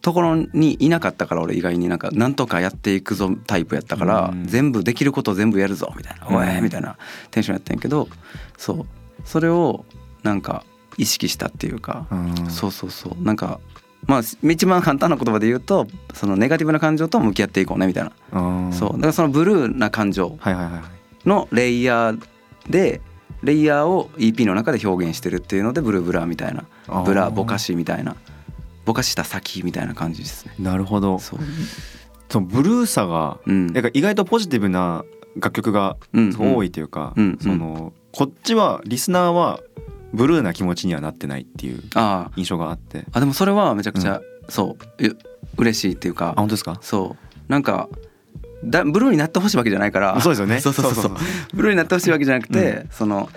[0.00, 4.46] ところにいなかったから俺意外になんかなんとかやっていくぞタイプやったから、うん。
[4.46, 6.36] 全部できることを全部やるぞみたいな「うん。
[6.36, 6.96] おえ!」みたいな
[7.30, 8.08] テンションやったんやけど
[8.56, 8.86] そう。
[9.26, 9.84] それを
[10.22, 10.64] なんか
[11.00, 12.50] 意識したっていうか、うん。
[12.50, 13.22] そうそうそう。
[13.22, 13.60] なんか
[14.06, 18.72] まあ一番簡単な言葉で言うとそのネガティブな感情と向き合っていこうねみたいな。
[18.72, 18.92] そう。
[18.92, 20.38] だからそのブルーな感情
[21.24, 22.20] のレイヤー
[22.68, 23.00] で
[23.42, 26.64] レイヤーを EP の中で表現してるっていうのでブルーブラーみたいな。
[27.04, 28.16] ブラぼかしみたいな。
[28.84, 30.54] ぼかした先みたいな感じですね。
[30.58, 31.18] なるほど。
[31.18, 31.40] そう、
[32.28, 35.04] そのブルーさがうん、なんか意外とポジティブな
[35.36, 37.38] 楽曲がうん多いというか、うん。
[37.40, 39.60] そのこっちはリスナーは
[40.12, 43.04] ブルーな気持ちにはなってないっていうあ印象があって。
[43.12, 45.16] ああでもそれはめちゃくちゃ、そうう
[45.56, 46.30] 嬉しいっていうか。
[46.30, 46.78] あ本当ですか？
[46.80, 47.52] そう。
[47.52, 47.88] なんか
[48.64, 50.20] だブルーになってほしいわけじゃないから。
[50.20, 50.60] そうですよね。
[50.62, 51.02] そうそうそう。
[51.04, 51.16] そう
[51.54, 53.28] ブルーになってほしいわけじゃなくて、その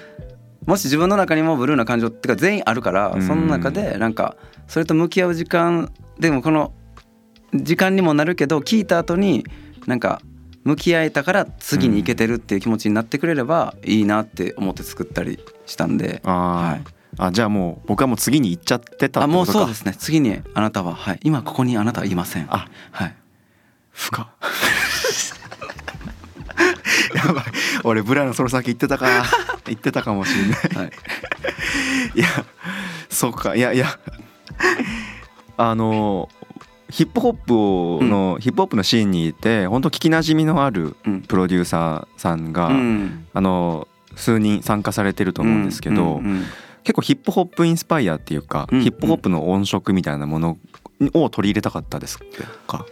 [0.66, 3.22] もし自分の中にもブルーな感情っていうか全員あるから、うん。
[3.22, 4.36] その中でなんか
[4.68, 6.74] それと向き合う時間でもこの
[7.54, 9.46] 時間にもなるけど聞いた後に
[9.86, 10.22] なんか
[10.64, 16.84] 向き合えたから次に行けてるっていう気持ちになってくれればいいなって思って作ったりしたんで、あー、はい、
[17.18, 19.96] あじゃあもう僕はもう次に行っちゃってたあもうそうですね。
[19.98, 22.48] 次にあなたは、はい、今ここにあなたはいません。
[22.50, 22.68] あ。
[22.92, 23.16] はい。
[23.92, 24.28] 深っ。
[27.16, 27.44] やばい。
[27.84, 29.08] 俺ブラのその先行ってたか。
[29.68, 30.60] 行ってたかもしれない。
[30.86, 30.92] はい。
[32.16, 32.28] いや
[33.10, 33.56] そうか。
[33.56, 34.00] いやいや。
[35.56, 36.30] あの
[36.90, 41.22] ヒップホップをの、ヒップホップのシーンにいて本当聞きなじみのあるうん。
[41.22, 43.28] プロデューサーさんが、うん。
[43.34, 46.22] あの数人参加されてると思うんですけど、
[46.84, 50.58] 結構ヒップホップインスパイアっていうか、うんヒップホップの音色みたいなもの
[51.14, 52.18] を取り入れたかったです
[52.68, 52.86] か？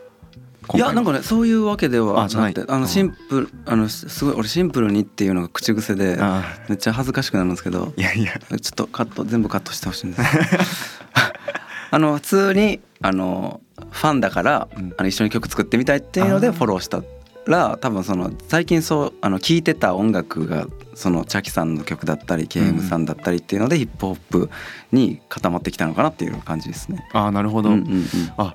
[0.75, 8.39] いやなんかねそういうわけではなくてあのシンプルあのすすごい俺シンプルにっていうのが口癖であめっちゃ恥ずかしくなるんですけどいやいや。
[8.39, 10.23] ちょっとカット全部カットしてほしいんです。
[11.91, 14.93] あの普通にあのファンだから、うん。
[14.97, 17.01] あの一緒に曲作ってみたいっていうのでフォローした
[17.47, 24.49] ら多分その最近そうあの聴いてた音楽がそのチャキさんの曲だったり KM さんだったりっていうのでヒップホップ
[24.91, 27.07] に固まってきたのかなっていう感じですね。
[27.13, 28.05] あーなるほど、うんうんうん。
[28.37, 28.53] あ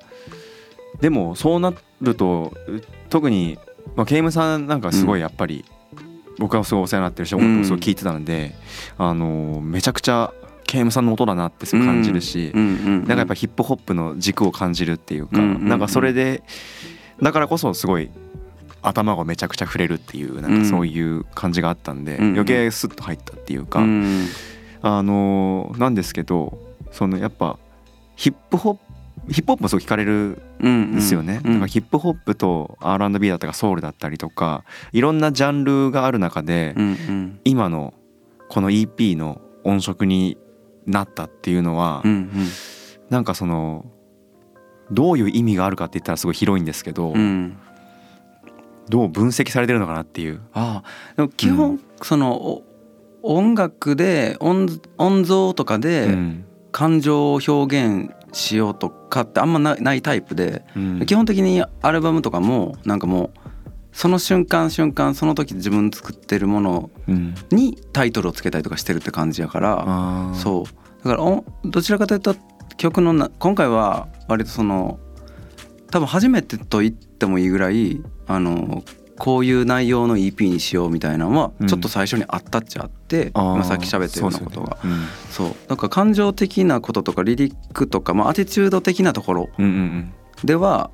[1.00, 3.58] でもそうなるとう特に、
[3.96, 5.64] まあ、ケイムさんなんかすごいやっぱり、
[6.38, 8.54] 僕はすごいお世話になってるし音楽もすごい聴いてたので、
[8.98, 10.32] あのめちゃくちゃ
[10.66, 15.68] ケイムさんの音だなってすごい感じるし、うんうんうんなんかやっぱヒップホップの軸を感じるっていうか、うんうんうん。
[15.68, 16.42] なんかそれで
[17.22, 18.10] だからこそすごい
[18.82, 22.32] 頭がめちゃくちゃ触れるっていうなんかそういう感じがあったんで、うんうん。
[22.34, 24.26] 余計スッと入ったっていうか、うん。
[24.82, 26.58] あのなんですけど
[26.92, 27.58] そのやっぱ
[28.14, 28.80] ヒップホップ
[29.32, 31.52] ヒップホップもすごい聞かれるんですよね、うん。
[31.54, 34.62] だからヒップホップと R&B だったりソウルだったりとか
[34.92, 37.40] いろんなジャンルがある中で、うんうん。
[37.44, 37.94] 今の
[38.48, 40.38] この EP の音色に
[40.86, 42.30] なったっていうのは、うんうん。
[43.10, 43.86] なんかその
[44.92, 47.58] どういう意味があるかって言ったらすごい広いんですけど、うん
[48.88, 50.40] どう分析されてるのかなっていう。
[50.52, 52.64] ああでも基本、そのお
[53.22, 54.68] 音楽で音
[54.98, 56.44] 音像とかうでん。
[56.72, 61.06] 感情を表現しようとかってあんまなないタイプで、うん。
[61.06, 63.38] 基本的にアルバムとかもなんかもう
[63.92, 67.34] その瞬間瞬間その時自分作ってるものうん。
[67.50, 71.04] にタイトルをつけたりとかしてるって感じやからあーそう。
[71.04, 72.36] だからおどちらかというと
[72.76, 74.98] 曲のな今回は割とその
[75.90, 78.82] 多分初めてと言ってもいいぐらいあの
[79.18, 81.68] こういう内容の EP にしようみたいなのはうん。
[81.68, 84.76] ちょっと最初にあったっちゃあって、あー今さっき喋ったようなことが。
[84.82, 85.06] そうですよね。
[85.30, 85.54] そう。
[85.68, 90.12] だから感情的なこととかリリックとか、まあ、アティチュード的なところうんうんうん。
[90.44, 90.90] では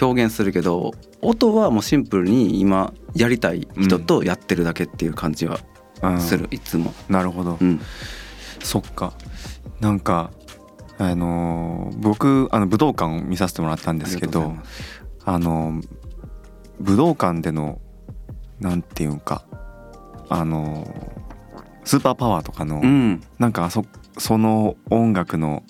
[0.00, 5.60] 表現するけど音はもうシンプルに今やりたい人とやってるだけっていう感じは
[6.02, 6.14] うん。
[6.14, 6.20] うん。
[6.20, 6.94] する、いつも。
[7.10, 7.80] なるほど、うん。
[8.62, 9.12] そっか。
[9.80, 10.30] なんか
[10.98, 14.54] あのー僕あの武道館を見させてもらったんですけど
[15.26, 15.82] あの
[16.80, 17.80] 武道館での
[18.60, 19.44] なんていうんか
[20.28, 20.86] あの
[21.84, 23.22] スーパーパワーとかの、うん。
[23.38, 23.84] なんかそ
[24.18, 25.62] その音楽の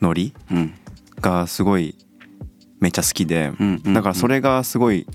[0.00, 0.74] ノリうん。
[1.20, 1.96] がすごい
[2.78, 3.94] めっちゃ好きで、うんうん。
[3.94, 5.06] だからそれがすごい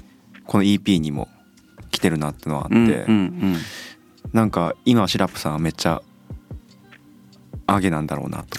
[0.45, 1.29] この EP にも
[1.89, 3.55] 来てるなってのはあって、うんうん
[4.33, 6.01] なんか今シラップさんはめっちゃ
[7.67, 8.57] アゲなんだろうなと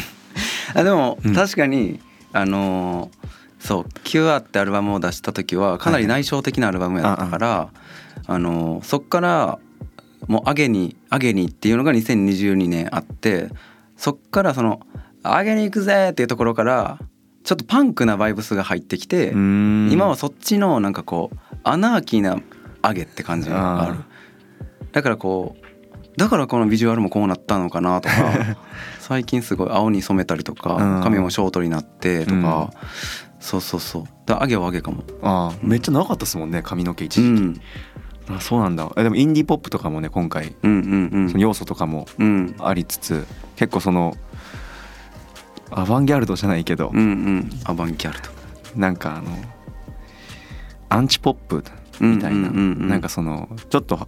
[0.74, 1.34] あでもうん。
[1.34, 2.00] 確かに、
[2.32, 3.21] あのー
[3.62, 7.68] そう「キュアってアルバムを出した時はかなり内省的なアルバムやったから、
[8.26, 9.58] あのーそっから
[10.26, 13.50] もう「アゲにアゲに」っていうのが2022年あって
[13.96, 14.80] そっからその
[15.22, 16.98] 「アゲに行くぜ!」っていうところから
[17.44, 22.38] ちょっとパンクなバイブスが入ってきて、今今はそっちのなんかこうアナーキーな
[22.82, 23.90] アゲって感じがあ。
[23.90, 23.96] る。
[24.92, 25.62] だからこう
[26.16, 28.14] だからこのビジュアルもこうなったのかなとか
[29.00, 31.02] 最近すごい青に染めたりとかうん。
[31.02, 32.70] 髪もショートになってとか、
[33.42, 34.04] そうそうそう。
[34.24, 35.02] だアゲはアゲかも。
[35.20, 37.60] ああめっちゃ長かったですもんね髪の毛う一時期、ん。
[38.30, 38.88] あそうなんだ。
[38.96, 42.26] えでもインディーポップとかもね今回うんうんその要素とかもうん。
[42.26, 43.26] うんありつつ
[43.56, 44.16] 結構その
[45.70, 47.02] アバンギャルドじゃないけど、うんう
[47.40, 47.50] ん。
[47.64, 48.30] アバンギャルド。
[48.76, 49.36] なんかあの
[50.88, 51.64] アンチポップ
[52.00, 52.88] みたいな、うんうんうんうん。
[52.88, 54.06] なんかそのちょっと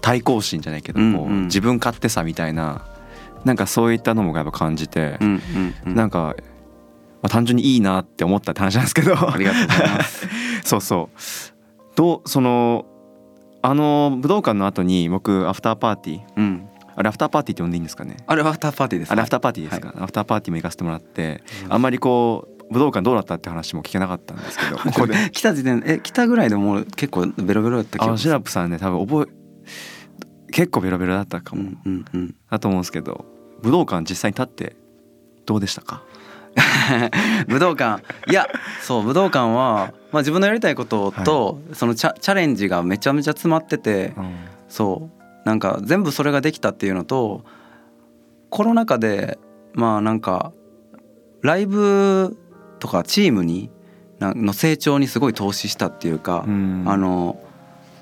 [0.00, 1.16] 対抗心じゃないけど、こううん。
[1.16, 2.86] うん自分勝手さみたいな
[3.44, 5.94] なんかそういったのもやっぱ感じてう、んうんうん。
[5.94, 6.34] なんか、
[7.22, 9.12] まあ、単純にいいなって思ったって話なんですけど。
[9.30, 10.28] ありがとうございます。
[10.64, 11.18] そうそう。
[11.96, 12.86] どうその
[13.60, 16.68] あの武道館の後に僕アフターパーティーうん。
[16.94, 18.16] あれアフターパーティーって呼んでいいんですかね？
[18.26, 25.14] あれはアフターパーティーですあれアフターパーティーですか、アフターパーティーも行かせてもらってあんまりこう武道館どうだったって話も聞けなかったんですけど ここで。
[25.32, 32.34] 来た時点え来たぐらいでもう結構ベロベロやった気がシラップさんね多分覚え結構ベロベロだったかも、うんうんうん。
[32.50, 33.24] だと思うんですけど
[33.62, 34.76] 武道館実際に立って
[35.46, 36.02] どうでしたか？
[37.48, 38.48] 武道館いや
[38.82, 44.14] そう武道館は、まあ、自分のやりたいことと、そのチャチャレンジがめちゃめちゃ詰まってて
[44.68, 45.18] そう。
[45.44, 47.42] なんか全部それができたっていうのと
[48.50, 49.38] コロナ禍で
[49.72, 50.52] まあなんか
[51.42, 52.36] ライブ
[52.80, 53.70] とかチームに
[54.18, 56.84] なの成長にすごい投資したっていうか、うん。
[56.86, 57.38] あの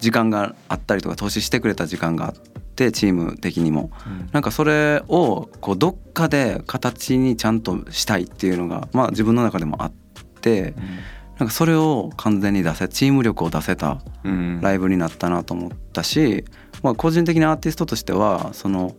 [0.01, 2.56] 時間があったりとか投資してくれた時間があって
[2.93, 3.91] チーム的にも。
[4.07, 4.29] うん。
[4.33, 9.93] なんかそれをこうどっかで形にちゃんとしたいっていうのがまあ自分の中でもあっ
[10.41, 10.75] て
[11.39, 14.61] なんかそれを完全に出せチーム力を出せたうん。
[14.61, 16.45] ライブになったなと思ったし、
[16.83, 18.95] まあ、個人的なアーティストとしてはその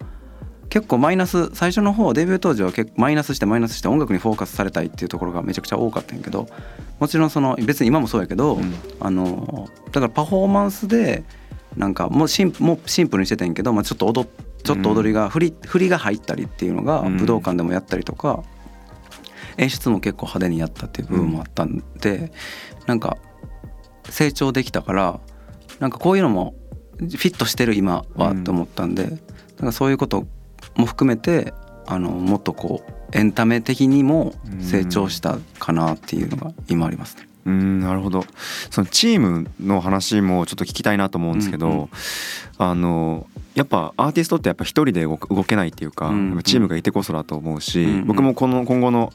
[0.70, 6.48] 結構マイナス最初の方デビュー当時は結構マイナスしてマイナスして音楽にフォーカスされたいっていうところがめちゃくちゃ多かったんやけど
[7.00, 8.74] もちろんその別に今もそうやけど、うん。
[9.00, 11.24] あのだからパフォーマンスで
[11.78, 14.30] なんかもうシンもうシンプルにしてたんやけど、まあ、ちょっと踊っ
[14.64, 17.18] ちょっと踊りが振り振りが入ったりっていうのがうん。
[17.18, 18.44] 武道館でもやったりとか
[19.58, 22.32] 演出も結構派手にやったっていう部分もあったんで
[22.86, 23.18] なんか
[24.10, 25.20] 成長できたから
[25.80, 26.56] なんかこういうのも
[26.98, 29.20] フィットしてる今はって思ったんでなん
[29.66, 30.26] かそういうこと
[30.76, 31.54] も含めて
[31.86, 37.28] あのもっとこうエンタメ的にも成長したかなっていうのが今ありますね。
[37.48, 38.26] うんなるほど。
[38.70, 41.90] そのチームの話もちょっと聞きたいなと思うんですけど、うんうん。
[42.58, 46.44] あのやっぱアーティストってやっぱ一人で動けないっていうか、うんうん。
[46.44, 48.06] チームがいてこそだと思うし、うんうん。
[48.08, 49.14] 僕もこの今後の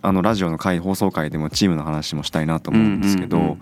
[0.00, 3.58] あのラジオの回放送回でもチームの話もしたいなと思うんですけど、うんうんうん。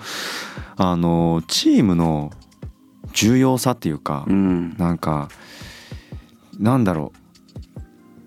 [0.76, 2.30] あのチームの
[3.14, 4.76] 重要さっていうか、うん。
[4.76, 5.30] なんか
[6.58, 7.19] なんだろう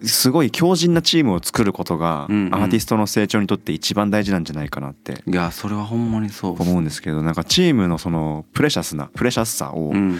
[0.04, 10.20] すごい強靭なチームを作ることがアーティストの成長にとって一番大事なんじゃないかなっていやそれはほんまにそう思うんですけどなんかチームのそのプレシャスなプレシャスさをうん、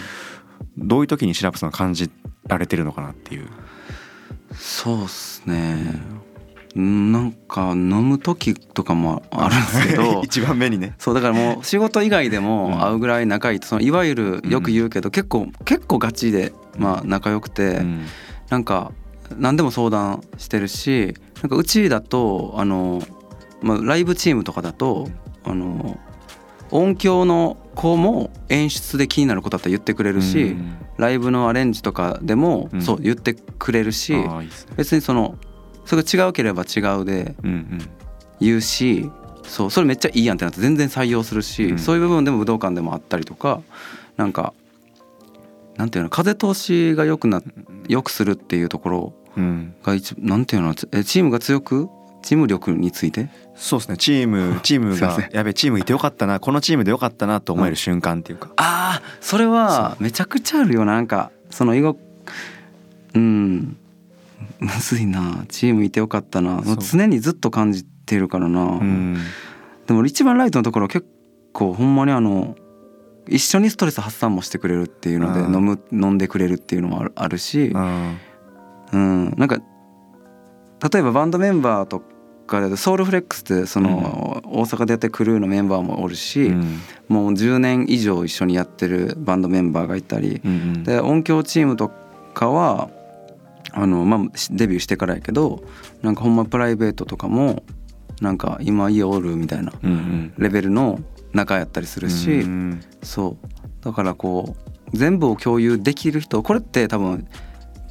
[0.78, 2.10] どういう時にシラップさんは感じ
[2.46, 3.48] られてるのかなっていう。
[4.54, 5.76] そうっすね。
[6.76, 10.22] うんなんか飲む時とかもあるんですけど。
[10.26, 10.94] 一番目にね。
[10.98, 12.44] そうだからもう仕事以外でうん。
[12.44, 18.06] も会うぐらい仲いいとそのいわゆるよく言うけど結構結構ガチでまあ仲良くてうん。
[18.50, 18.92] なんか
[19.36, 23.02] 何でも相談してるしなんかうちだとあの、
[23.62, 25.08] まあ、ライブチームとかだと
[25.44, 25.98] あの
[26.70, 30.76] 音響の子も演出で気になることだったら言ってくれるし、うん。
[30.96, 32.82] ライブのアレンジとかでもうん。
[32.82, 34.28] そう言ってくれるし、ね。
[34.76, 35.36] 別にその
[35.84, 37.90] それが違うければ違うでうんうん。
[38.40, 39.08] 言うし
[39.44, 41.78] そうそれめっちゃいいやんってなって全然採用するし、うん。
[41.78, 43.60] そういう部分でも武道館でもあったりとか
[44.16, 44.54] なんか
[45.76, 47.42] なんていうの風通しが良くな
[47.88, 49.74] 良くするっていうところうん。
[49.82, 51.88] が一なんていうのえチームが強く？
[52.22, 53.28] チーム力について？
[53.56, 53.96] そうですね。
[53.96, 56.40] チーム チームがやべチームいてよかったな。
[56.40, 60.84] このチームでよかったなと思える瞬間っていうか、ああそれはめちゃくちゃあるよ。
[60.84, 61.98] ななんかその囲碁
[63.14, 63.76] うん。
[64.60, 65.44] むずいな。
[65.48, 66.62] チームいてよかったな。
[66.78, 69.18] 常にずっと感じてるからな、うん。
[69.86, 71.06] でも一番ライトのところは結
[71.52, 72.56] 構ほんまにあの
[73.28, 75.54] 一緒にストレス発散もしてくれるっていうのでうん。
[75.54, 78.18] 飲む飲んでくれるっていうのもあるしうん。
[78.92, 79.34] うん。
[79.36, 79.58] なんか
[80.92, 82.02] 例えばバンドメンバーと
[82.46, 86.80] かでソウルフレックスってその大阪でやってるクルーのメンバーもおるし、うん。
[87.08, 90.40] もう10年以上一緒にやってるバンドメンバーがいたり
[90.84, 91.90] で音響チームと
[92.34, 92.90] かは
[93.72, 94.20] あの、まあ、
[94.50, 95.64] デビューしてからやけど
[96.02, 97.62] なんかほんまプライベートとかも
[98.20, 99.72] なんか今家おるみたいな
[100.38, 101.00] レベルの
[101.34, 102.80] 仲やったりするし、うん。
[103.02, 103.84] そう。
[103.84, 104.56] だからこ
[104.92, 107.28] う全部を共有できる人これって多分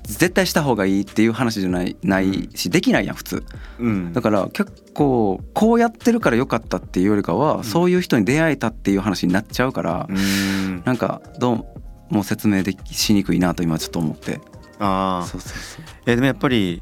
[0.03, 3.43] 絶対した方がいいっていう話じゃないないしできないやん普通。
[3.79, 4.13] うん。
[4.13, 10.83] だから結構こうやってるから良かったっていうよりかは、そういう人に出会えたっていう話になっちゃうから、うん。
[10.85, 14.41] なんかどうも説明できしにくいなと今ちょっと思って。
[14.79, 15.85] ああそうそうそう。
[16.05, 16.81] えでもやっぱり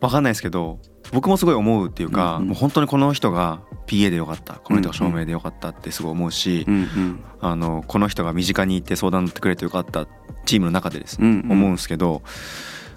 [0.00, 0.78] わかんないですけど
[1.12, 2.48] 僕もすごい思うっていうか、うんうん。
[2.48, 4.54] もう本当にこの人が PA でよかった。
[4.54, 10.06] この人が照明でよかったってすごい思うし、うんうんあのこの人が身近にいて相談乗ってくれてよかった
[10.46, 11.52] チームの中でですね、うんうん。
[11.52, 12.22] 思うんですけど、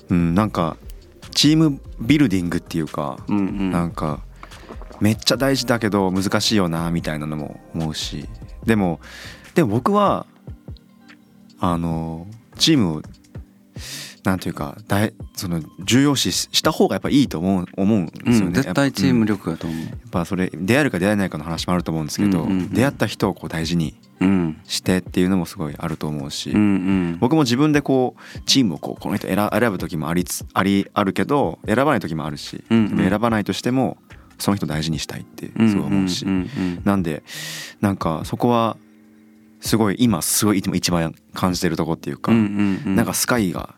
[0.09, 0.77] うん、なんか
[1.31, 3.71] チームビルディングっていうか、うんうん。
[3.71, 4.21] なんか
[5.01, 8.29] めっちゃ大事だけど難しいよなみたいなのも思うし。
[8.65, 8.99] でも
[9.55, 10.25] でも僕は
[11.59, 13.01] あのチームを
[14.25, 19.87] なんていうか大その重要視した方がやっぱいいと思う思うんですよね、うん、絶対チームやっ力だと思う。
[20.09, 22.73] ぱそれ出会えるか出会えないかの話もあると思うんですけど、うんうんうん。
[22.73, 27.17] 出会った人をこう大事にうんしてっていうのもすごいあると思うし、うんうん。
[27.19, 33.09] 僕も自分でこうチームをこうこの人選選ぶ時もありつありあるけど選ばない時もあるし、うんうん。
[33.09, 33.97] 選ばないとしても
[34.39, 37.23] その人大事にしたいってすごい思うし、んんうんなんで
[37.79, 38.77] なんかそこは
[39.61, 42.95] すごい今すごい一番感じてるとこっていうか、うんうんうん。
[42.95, 43.75] なんかスカイが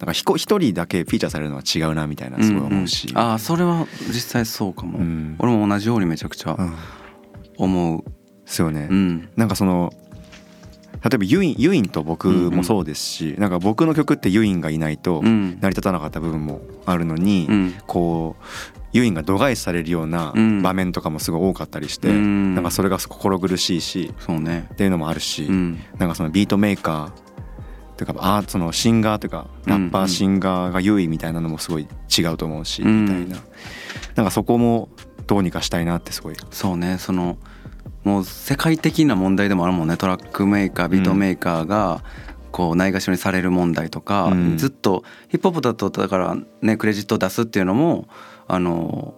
[0.00, 3.18] なんかひこ一人だけフィーチャーされるのは違うなみたいなすごい思うし、んん。
[3.18, 5.36] ああそれは実際そうかも、うん。
[5.38, 6.74] 俺も同じようにめちゃくちゃうん
[7.56, 8.04] 思う。
[8.50, 9.28] ですよね、うん。
[9.36, 9.92] なんかその
[11.04, 15.58] 例えばユインユインと僕もそうですし、なんか僕の曲ってユインがいないとうん。
[15.60, 17.74] 成り立たなかった部分もあるのに、うん。
[17.86, 18.44] こう
[18.92, 20.62] ユインが度外視されるようなうん。
[20.62, 22.54] 場面とかもすごい多かったりして、うん。
[22.54, 24.66] なんかそれが心苦しいしそうね。
[24.72, 25.78] っていうのもあるし、うん。
[25.98, 27.29] なんかそのビートメーカー
[28.06, 31.86] とかあそのシンガーというかラッパーシンガーが優位みたいなのもすごい
[32.16, 33.04] 違うと思うし、うん。
[33.04, 33.42] みたいな。
[34.16, 34.88] なんかそこも
[35.26, 36.36] どうにかしたいなってすごい。
[36.50, 37.38] そうねその
[38.04, 42.02] もう世界的な問題でもあるもんねトラックメーカービートメーカーが
[42.50, 44.56] こうないがしろにされる問題とか、うん。
[44.56, 48.08] ずっとヒップホップだとだからねクレジットを出すっていうのも
[48.48, 49.14] あの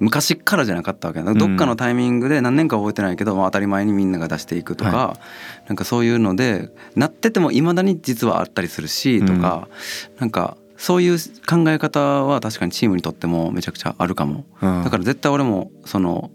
[0.00, 1.34] 昔からじゃなかったわけだ。
[1.34, 5.20] どっかのタイミングで何年か覚えてないけど、まあ、当たり前にみんなが出していくとか、は
[5.68, 9.68] なんかそういうのでなっててもいまだに実はあったりするしとか、
[10.18, 11.18] なんかそういう
[11.48, 14.44] 考え方は確かにチームにとってもめちゃくちゃあるかも。
[14.60, 14.84] うん。
[14.84, 16.30] だから絶対俺もその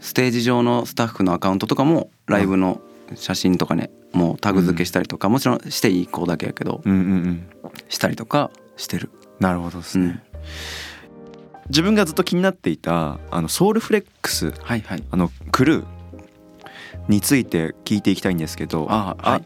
[0.00, 2.80] ステージ上のスタッフのアカウントとかもライブの
[3.14, 7.46] 写真とかねもうタグ付けしたりとかもちろんしていい子だけやけどうんうんうん。
[7.88, 9.10] したりとかしてる。
[9.40, 10.20] なるほどですね、うん
[11.68, 15.04] 自分がずっと気になっていたあのソウルフレックスはいはい。
[15.10, 15.86] あのクルー
[17.08, 19.44] について聞いていきたいんですけどあはい。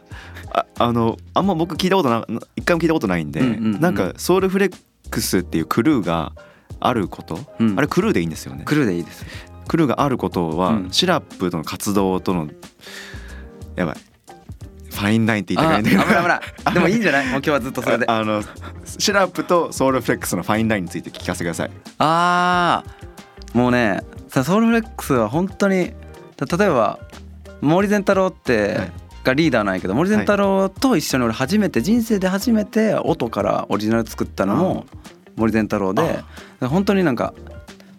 [0.52, 2.24] ああのあんま僕聞いたことな
[2.56, 3.80] 一回も聞いたことないんで、うんうんうん。
[3.80, 4.76] なんかソウルフレッ
[5.10, 6.32] クスっていうクルーが
[6.80, 7.78] あること、うん。
[7.78, 8.62] あれクルーでいいんですよね。
[8.64, 9.24] クルーでいいです。
[9.66, 10.88] クルーがあることは、うん。
[10.90, 12.48] シラップとの活動との
[13.76, 13.96] やばい
[14.98, 16.40] ファインラインって言いたあ危くないんだけどない危な
[16.70, 16.74] い。
[16.74, 17.26] でもいいんじゃない？
[17.26, 18.04] もう今日はずっとそれで。
[18.08, 18.42] ああの
[18.84, 25.92] シラップとソウルフレックスのファインラインについて聞かせてくださいあーもうねさソウルフレックスは本当に
[26.36, 26.98] た例えば
[27.60, 28.92] 森善太郎って、はい
[29.24, 34.86] がリーダーなんやけど森善太郎と一緒に俺初めて人生で初めて音からオリジナル作ったのも
[35.36, 36.20] 森善太郎で
[36.60, 37.34] 本当になんか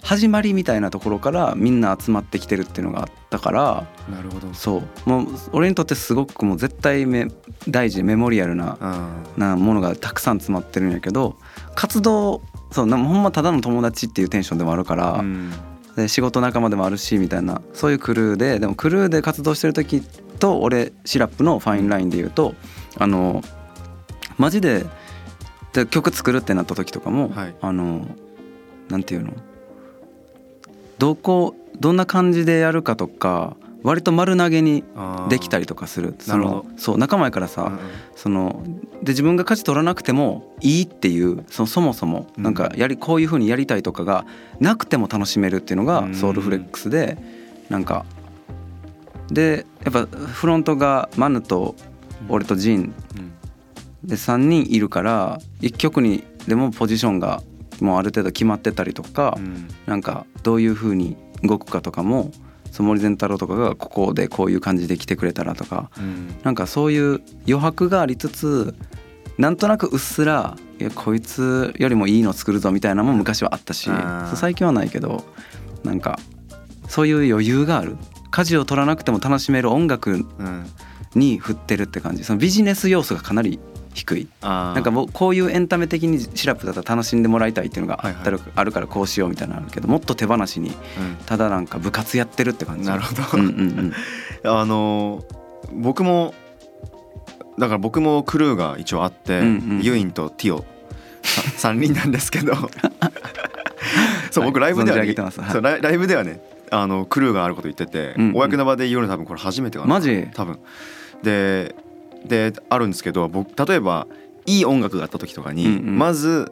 [0.02, 4.54] 始まりみたいなところからみんな集まってきてるっていうのがあったからなるほど。
[4.54, 5.10] そう。
[5.10, 7.28] もう俺にとってすごくもう絶対め
[7.68, 11.38] 大事メモリアルなあなものがたくさん詰まってるんやけど
[11.76, 12.42] 活動
[12.72, 15.52] そうなほんまただの友達っていうテンションでもあるから、ーうん。
[15.96, 20.02] で仕事仲間でもあるしみたいなそういうクルーででもクルーで活動してる時
[20.40, 22.56] と俺シラップのファインラインで言うと
[22.98, 23.42] あの
[24.38, 24.86] マジで
[25.74, 27.56] で曲作るってなった時とかも、はい。
[27.62, 28.08] あの
[28.88, 29.34] なんていうの？
[31.00, 34.84] どこどんな感じでやるかとか割と丸投げに
[35.30, 36.14] できたりとかする。
[36.20, 37.80] そなるほのそう仲間やからさ、うんうん。
[38.16, 38.62] その
[39.02, 42.44] で自分が勝ち取らなくてもいいっていうそのそもそもうん。
[42.44, 44.26] なんかやりこういう風にやりたいとかが
[44.60, 46.12] なくても楽しめるっていうのうん。
[46.12, 47.18] がソウルフレックスで
[47.70, 48.06] なんか
[49.30, 51.76] でやっぱフロントがマヌと
[52.28, 53.32] 俺とジンうん。
[54.04, 57.42] で3人いるから1曲にでもポジションが
[57.84, 59.68] もうある程度決まってたりとかうん。
[59.86, 62.32] なんかどういう風に動くかとかも
[62.72, 66.36] その森善太郎とかがここでこういう感じで来てくれたらとかうん。
[66.44, 68.76] なんかそういう余白がありつつ
[69.38, 73.90] なんとなくうっすらいやこいつよりもいいの作るぞみたいなのも昔はあったし
[74.36, 75.24] 最近はないけど
[75.84, 76.20] なんか
[76.88, 77.98] そういう余裕がある。
[78.32, 80.14] 舵を取らなくても楽しめる音楽う
[80.44, 80.66] ん。
[81.16, 82.24] に振ってるって感じ。
[82.24, 83.60] そのビジネス要素がかなり
[83.94, 84.28] 低い。
[84.42, 88.06] なんかもうこういうエンタメ的にシラップだったら楽しんでもらいたいっていうのが
[88.56, 90.72] あるからこうしようみたいなのあるけどもっと手放しに
[91.26, 92.88] ただなんか部活やってるって感じ。
[92.88, 93.24] なるほど。
[93.34, 93.94] うんうんうん。
[94.46, 95.24] あの
[95.74, 96.34] 僕も
[97.58, 99.82] だから僕もクルーが一応あって、うんうん。
[99.82, 100.66] ユインとティオ。
[101.24, 102.54] さ3人なんですけど。
[104.32, 108.34] そう僕ライブではねそうライライブではねあのクルーがあること言ってて、うんうん。
[108.34, 109.90] 公の場で言うの多分これ初めてかな。
[109.90, 110.28] マジ？
[110.34, 110.60] 多分。
[111.24, 111.76] で
[112.26, 114.08] であるんですけど僕例えば
[114.46, 115.98] いい音楽があった時とかに、うんうん。
[115.98, 116.52] まず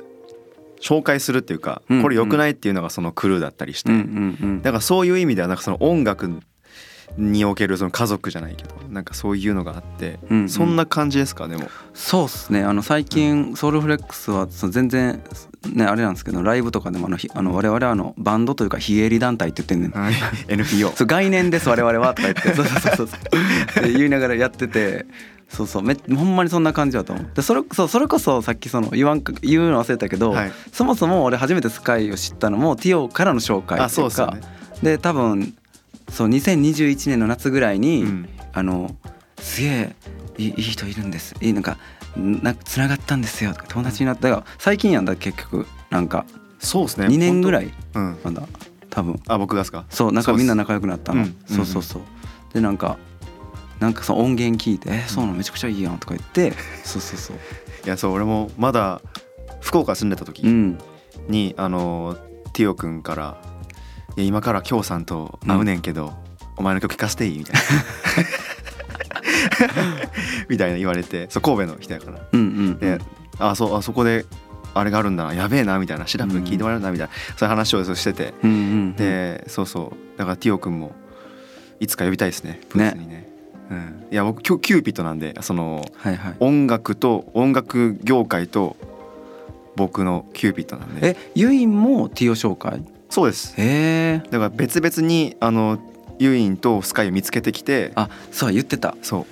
[0.80, 2.04] 紹介するっていうか、うんうん。
[2.04, 6.30] これ良くないっていうのがそのクルーだったりして、うんうんうんだからそういう意味ではなんかその音楽
[7.18, 10.50] におけるその家族じゃないけどなんかそういうのがあって、うんうん。
[10.50, 12.64] そんな感じですかでもそうっすね。
[12.64, 15.24] あの最近ソウルフレックスはその全然
[15.74, 19.88] ねあれなんですけどライブとかでもあのひあの我々はあのバンドというか非営利団体って言ってんね。
[19.98, 22.54] ん NPO そう概念です我々はとか言って。
[22.54, 23.18] そうそうそうそ
[23.82, 23.82] う。
[23.84, 25.08] で言いながらやってて
[25.50, 25.84] そうそう。
[25.84, 27.28] めほんまにそんな感じだと思う。
[27.34, 30.52] でそれそうそれこそさっきその言わんか言うの忘れたけど、はい。
[30.72, 34.42] そもそも俺初めてスカイを知ったのもティオからの紹介あっていうかね
[34.84, 35.56] で多分
[36.10, 38.30] そう2021年の夏ぐらいに、うん。
[38.54, 38.96] あの
[39.40, 39.96] すげえ
[40.38, 41.36] いいいい人いるんです。
[41.42, 41.78] いいなんか
[42.16, 43.54] なつながったんですよ。
[43.54, 45.68] とか友達になったが最近やんだ結局。
[45.92, 46.26] なんか
[46.60, 47.08] そうですね。
[47.08, 47.72] 2年ぐらい。
[47.94, 48.18] うん。
[48.24, 48.48] まだ。
[48.90, 49.22] 多分。
[49.28, 49.86] あ僕がですか？
[49.90, 51.22] そうなんかみんな仲良くなったの。
[51.22, 51.36] うん。
[51.46, 52.02] そうそうそう。
[52.54, 52.98] でなんか
[53.80, 56.54] なんかその音源聞いて「えそうなのめちゃくちゃいいやん」とか言って
[56.84, 57.38] そうそうそう。
[57.86, 59.02] いやそう俺もまだ
[59.62, 60.78] 福岡住んでた時うん。
[61.30, 62.16] に、あの
[62.54, 63.38] ティオくんから
[64.16, 66.14] 「いや今から京さんと会うねんけど、
[66.56, 67.62] お前の曲聴かせていい?」みたいな。
[70.50, 72.20] みたいな言われてそう神戸の人やから。
[72.32, 73.00] うんうんで、
[73.40, 74.26] あそうあそこで
[74.74, 76.08] あれがあるんだなやべえなみたいな。
[76.08, 78.34] SIRUP 聞いてもらえるなみたいな、そういう話をしてて。
[78.44, 80.18] うんうんでそうそう。
[80.18, 80.96] だからティオくんも
[81.80, 83.27] いつか呼びたいですねブースにね
[83.70, 86.36] うん、いや僕キュキューピッドなんでそのはいはい。
[86.40, 88.78] 音楽と音楽業界と
[89.76, 91.10] 僕のキューピッドなんで。
[91.10, 92.84] えユインもティオ紹介？
[93.10, 93.54] そうです。
[93.58, 95.80] へえだから別々にあの
[96.20, 97.92] ユインとスカイを見つけてきて。
[97.96, 98.96] あそう言ってた。
[99.02, 99.28] そ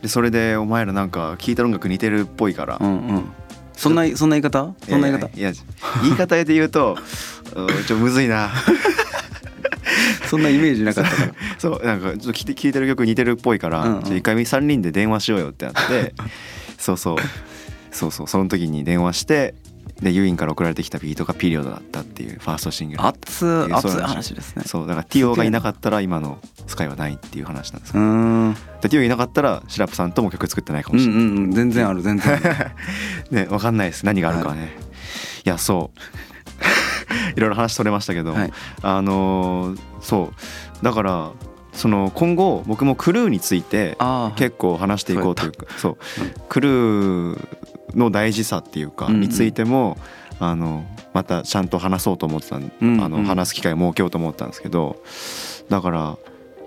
[0.00, 0.02] う。
[0.02, 3.24] でそれでお前らなんか聴いた音楽似てるっぽいから、うんうん。
[3.72, 4.74] そんなそんな言い方？
[4.88, 5.28] そんな言い方？
[5.36, 5.52] いや
[6.02, 6.96] 言い方で言うと
[7.54, 8.50] うんちょっとむずいな
[10.30, 11.34] そんなイメージなかったから。
[11.58, 14.16] そうなんかちょっと聴いてる曲似てるっぽいから、うんうん。
[14.16, 16.14] 一回3人で電話しようよってなって。
[16.78, 17.16] そうそう。
[17.90, 18.28] そうそう。
[18.28, 19.54] その時に電話して
[20.02, 24.34] でユインから送られてきたビートがピリオドだったっていうファーストシングル熱いよ話。
[24.34, 24.62] ですね。
[24.64, 28.54] そうだからティオがいなかったら今のスカイはないっていう話なんですうーん。
[28.80, 32.40] でティオいなかったらシラップさんとも曲作ってないかもしれない、んうん全然ある全然
[33.32, 34.06] ね分かんないです。
[34.06, 34.76] 何があるかはね、
[35.44, 36.00] い、やそう
[37.36, 38.52] いろいろ話取れましたけど、はい。
[38.82, 40.84] あのーそう。
[40.84, 41.30] だから
[41.72, 43.96] その今後僕もクルーについて
[44.36, 45.94] 結構話していこうというかそうう。
[45.94, 45.98] ん
[46.48, 47.38] クルー
[47.94, 49.96] の大事さっていうかについても
[50.40, 50.84] あの
[51.14, 55.02] またちゃんと話そうと思ってたあの話す機会を設けようと思ったんですけど
[55.68, 56.16] だから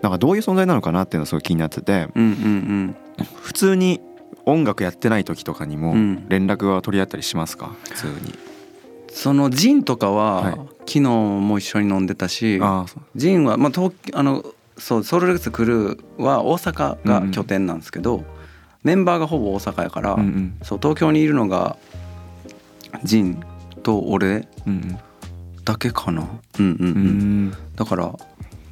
[0.01, 2.07] なんかどういう存在なのかなっていうのがすごい気になってて
[3.41, 4.01] 普通に
[4.45, 6.25] 音楽やってない時とかにもうん。
[6.29, 7.71] 連絡は取り合ったりしますか？
[7.83, 8.33] 普通に
[9.13, 10.53] そのジンとかは、はい。
[10.81, 12.59] 昨日も一緒に飲んでたし
[13.15, 14.43] ジンは、まあ、東あの
[14.77, 18.25] そうソウルレックスクルーは大阪が拠点なんですけど、
[18.83, 20.57] メンバーがほぼ大阪やから、うんうん。
[20.63, 21.77] そう東京にいるのが
[23.03, 23.41] ジン
[23.83, 24.97] と俺うん
[25.63, 26.27] だけかな。
[26.59, 27.53] うんうんううんん。
[27.75, 28.13] だから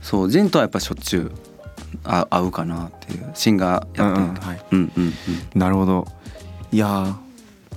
[0.01, 1.31] そうジンとはやっぱしょっちゅう
[2.03, 4.35] あ会うかなっていうシンガーやってるうんうん。
[4.35, 4.65] はい。
[4.71, 5.13] うんうんうん。
[5.59, 6.07] なるほど。
[6.71, 7.15] いやー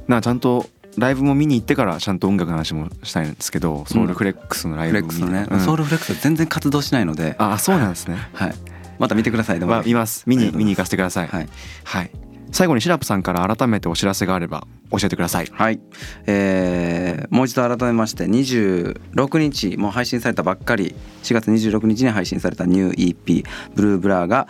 [0.08, 0.66] なちゃんと
[0.96, 5.60] ライブも見に行ってからちゃんと音楽の話もしたいんですけど、ソウルフレックスのライブ見てックスのね、うん。
[5.60, 8.16] ソウルフレックスは全然活動しないので、あそうなんですね。
[8.34, 8.54] はい、
[8.98, 10.24] また見てくださいでも、まあ見ます。
[10.26, 11.28] 見に見に行かせてください。
[11.28, 11.48] はい、
[11.84, 12.10] はい。
[12.50, 15.48] 最後にシラップさんから改めてお知らせがあれば教えてください。
[15.50, 15.80] はい、
[16.26, 20.94] えーもう一度改めまして26日もう配信されたばっかり。
[21.22, 24.48] 4月26日に配信されたニュー EP「ブルーブラー」が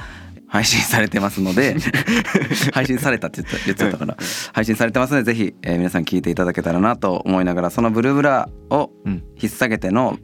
[0.53, 1.77] 配信されてますので
[2.75, 4.17] 配信されたって言っちゃったから
[4.53, 9.23] 配信されてますのでぜひ、えー皆さん聞いていただけたらなと思いながらその「ブルーブラー」をうん。
[9.41, 10.19] 引っ提げての、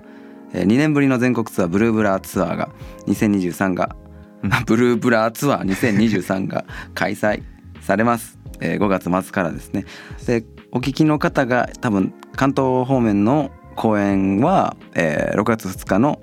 [0.53, 2.69] え2年ぶりの全国ツアー「ブルーブラーツアー」が
[3.07, 3.97] 2023が
[4.43, 4.51] うん。
[4.67, 7.43] ブルーブラーツアー2023が 開催
[7.81, 9.87] されます、えー5月末からですね。
[10.27, 16.21] でお聞きの方が多分関東方面の公演は、えー6月2日の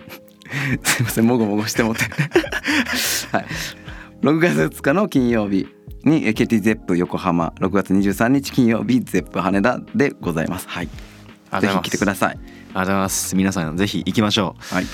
[0.84, 2.04] すいませんもごもごしてもって。
[3.32, 3.46] はい
[4.22, 5.68] 6月2日の金曜日
[6.04, 7.54] にえー KT ゼップ横浜。
[7.60, 10.68] 6月23日金曜日ゼップ羽田でございます。
[10.68, 10.88] はい。
[11.62, 12.36] ぜひ来てください。
[12.36, 13.36] ありがとうございます。
[13.36, 14.86] 皆さんぜひ行きましょはい。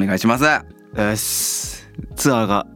[0.00, 0.44] お願いします。
[0.44, 1.84] はうよし
[2.16, 2.66] ツアーが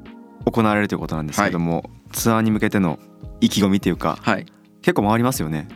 [0.44, 2.98] 行われるということなんですけども、ツアーに向けての
[3.40, 4.46] 意気込みというかい。
[4.82, 5.68] 結構回りますよね。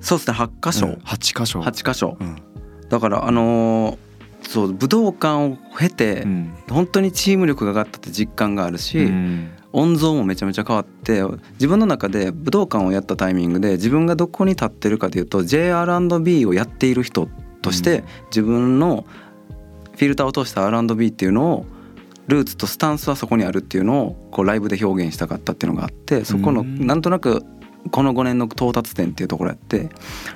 [0.00, 0.36] そうですね。
[0.36, 0.92] 8箇所、うん。
[0.94, 1.60] 8箇所。
[1.60, 2.16] 8箇所。
[2.20, 2.36] うん
[2.88, 3.98] だからあのー
[4.48, 6.54] そう武道館を経て、うん。
[6.68, 9.50] 本当にチーム力が上がったって実感があるし、うん。
[9.72, 11.22] 音像もめちゃめちゃ変わって
[11.54, 17.28] 自分の中で武道館をやったタイミングで自分がどこに立ってるかというと JR&B をやっている人
[17.62, 18.04] として、うん。
[18.26, 19.04] 自分の
[19.92, 21.66] フィルターを通した R&B っていうのを
[22.26, 26.86] ルーツとスタンスはそこにあるっていうのをこうライブで表現したかったっていうのがあってそこのうん。
[26.86, 27.42] なんとなく
[27.90, 29.90] この5年の到達点っていうところやって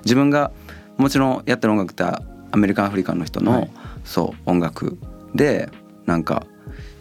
[0.04, 0.52] 自分が
[0.96, 3.70] もちろんやってる音楽ってアメリカンアフリカンの人の、はい
[4.08, 4.98] そう音楽。
[5.34, 5.68] で
[6.06, 6.46] なんか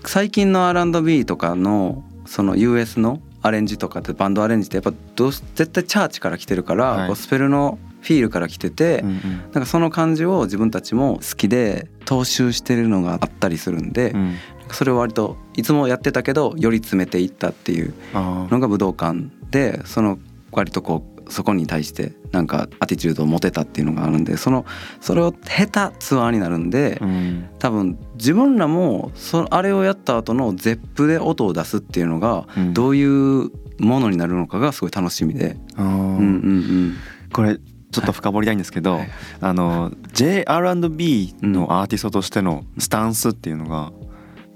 [0.05, 7.07] 最近の R&B とかのその US のアレンジとかってバンドアレンジってやっぱどうし絶対チャーチから来てるから、はい。
[7.07, 9.21] ゴスペルのフィールから来てて、うんうん。
[9.37, 14.35] なんかその感じを自分たちも好きで踏襲してるのがあったりするんで、うん。
[14.71, 20.19] それを割といつもやってたけどより詰めていったっていうのが武道館でその
[20.51, 24.65] 割とこうそこに対してなんかアティチュードを持てたっていうのがあるんでその
[25.01, 27.49] それを経たツアーになるんで、うん。
[27.59, 32.73] 多分自分らもそあれをやった後のゼップで音を出すっていうのがうん。
[32.73, 36.95] どういうものになるのかがすごい楽しみで、うんうんうん、
[37.31, 39.09] これちょっと深掘りたいんですけど、はい
[39.39, 43.91] あの JR&B のアーティストとしてのスタンスっていうのが、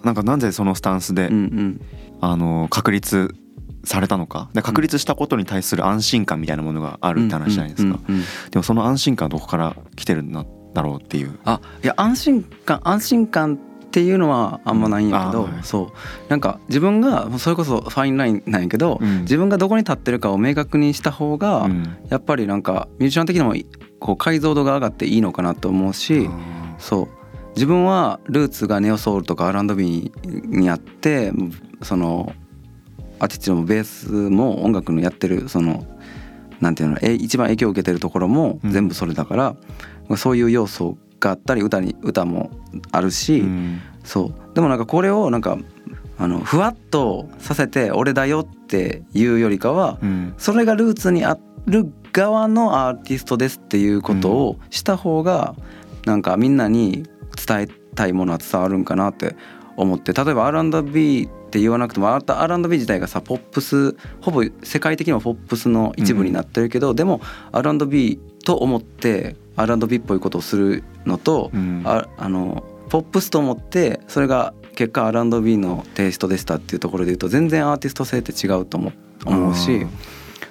[0.03, 1.82] なんかなぜそのスタンスで、うんうん。
[2.24, 3.34] あの確立
[3.84, 4.50] されたのか？
[4.54, 8.00] で確立したことに対する安心感みたいなものがあるって話じゃないですか、
[8.52, 10.44] でもその安心感はどこから来てるんだ
[10.82, 11.40] ろうっていう。
[11.46, 15.50] あいや安心感安心感っていうのはあんまないんやけど、うん。
[15.50, 16.30] あはいそう。
[16.30, 19.22] なんか自分がそれこそファインラインなんやけど、うん。
[19.22, 21.98] 自分がどこに立ってるかを明確にした方が、うん。
[22.10, 23.54] やっぱりなんかミュージシャン的にも
[24.00, 26.30] こう解像度が上がっていいのかなと思うし、
[26.78, 27.08] そう。
[27.56, 30.14] 自分はルーツがネオソウルとか R&B
[30.46, 31.34] にあって
[31.82, 32.32] その
[33.22, 35.86] アーティストもベースも音楽のやってるその
[36.59, 38.72] なんていうのえ一番影響を受けてるところもうん。
[38.72, 39.55] 全部それだから、
[40.17, 42.49] そういう要素があったり歌に歌も
[42.91, 43.82] あるし、うん。
[44.03, 44.55] そう。
[44.55, 45.57] でもなんかこれをなんか
[46.17, 50.34] あのふわっとさせて「俺だよ」っていうよりかは、うん。
[50.38, 55.55] それがルーツにある側のアーティストですっていうことをした方が
[56.05, 57.03] なんかみんなに
[57.47, 59.36] 伝えたいものは伝わるんかなって
[59.84, 67.22] 思って例えば R&B って言わなくても R&B 自体がさポップスほぼ世界的にもポップスの一部になってるけど、でも
[67.52, 71.82] R&B と思って R&B っぽいことをするのと、うん。
[71.86, 78.92] ああのポップスと思ってそれが結果 R&B のテイストでしたっていうところで言うと全然アーティスト性って違うと思
[79.52, 79.86] うし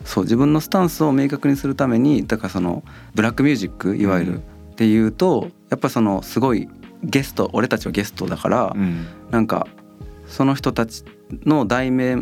[0.06, 2.82] そう自分のスタンスを明確にするためにだからその
[3.14, 4.32] ブラックミュージックいわゆうん。
[4.34, 4.40] る
[4.72, 6.66] っていうとやっぱそのすごい
[7.02, 9.06] ゲスト俺たちはゲストだからうん。
[9.30, 9.66] なんか
[10.26, 11.04] その人たち
[11.44, 12.16] の代名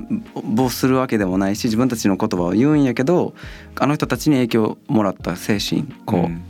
[0.57, 3.35] をするわけでもないし自分たちの言葉を言うんやけど
[3.77, 6.43] あの人たちに影響をもらった精神こう、うん。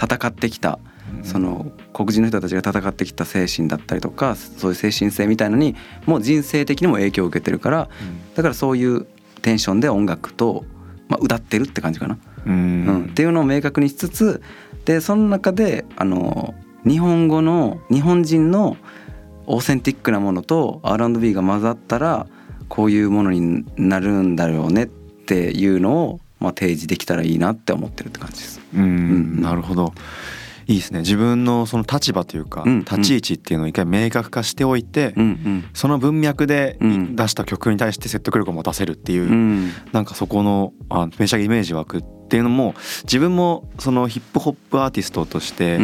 [0.00, 0.78] 戦ってきた
[1.22, 5.76] その黒人の人たちが戦ってきた精神だったりとかそういう精神性みたいのに
[6.06, 7.88] もう人生的にも影響を受けてるから
[8.34, 9.06] だからそういう
[9.42, 10.64] テンションで音楽と、
[11.08, 12.52] まあ、歌ってるって感じかな、うん。
[12.52, 12.56] う
[12.92, 13.04] ん。
[13.04, 14.42] っていうのを明確にしつつ
[14.84, 16.54] でその中であの
[16.86, 18.76] 日本語の日本人の
[19.46, 22.26] オーセンティックなものと R&B が混ざったら
[22.68, 28.60] こういうものになるんだろうねっていうのを、まあ、提示できたらいいなって思ってるって感じです。
[28.74, 29.92] うんうんなるほど
[30.66, 31.00] いいですね。
[31.00, 35.64] 自分のその立場というか、うん立ち位置っていうのを一回明確化しておいて、うんうん。
[35.74, 37.16] その文脈でうん。
[37.16, 39.70] 出した曲に対して説得力を持たせるっていう、うん。
[39.92, 45.78] なんかそこのあめちゃイメージ湧くっていうのも自分もそのヒップホップアーティストとして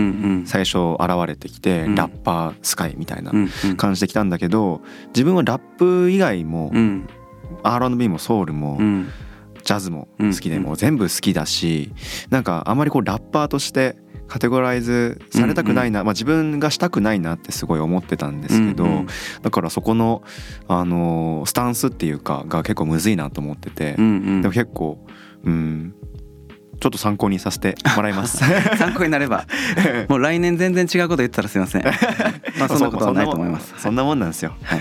[0.47, 1.95] 最初現れてきて、うん。
[1.95, 3.33] ラッパースカイみたいな
[3.77, 7.07] 感じできたんだけど自分はラップ以外もうん。
[7.63, 9.09] R&B もソウルも、うん。
[9.63, 11.93] ジャズも好きで、もう全部好きだし
[12.31, 13.97] なんかあんまりこうラッパーとして
[14.31, 18.87] カテゴライズされたくないな、まあ、自分がしたくないなってすごい思ってたんですけど、
[19.43, 20.23] だからそこの、
[20.69, 25.05] あのスタンスっていうかが結構むずいなと思ってて、でも結構
[25.45, 25.95] うん
[26.79, 28.39] ちょっと参考にさせて もらいます。
[28.79, 29.47] 参考になれば。
[30.09, 31.85] もう来年全然違うこと言ったらすいません。
[32.59, 33.75] まあそんなことはないと思います。
[33.79, 34.81] そんなもんなんですよ、はい、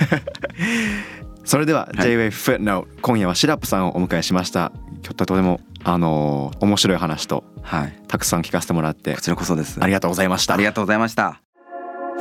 [1.44, 4.72] それでは J-Wave Footnote、今夜はシラップさんをお迎えしました
[5.02, 9.80] 今日とてもあのー、面白い話と、はい、たくさん聞かせてもらってこちらこそです。
[9.82, 10.54] ありがとうございました。
[10.54, 11.42] ありがとうございました。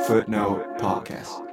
[0.07, 1.43] Footnote Podcast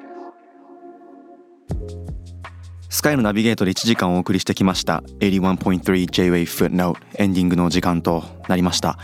[2.89, 8.99] スカイのナビゲートで1時間お送りしてきました 81.3J-Wave Footnote エンディングの時間となりました。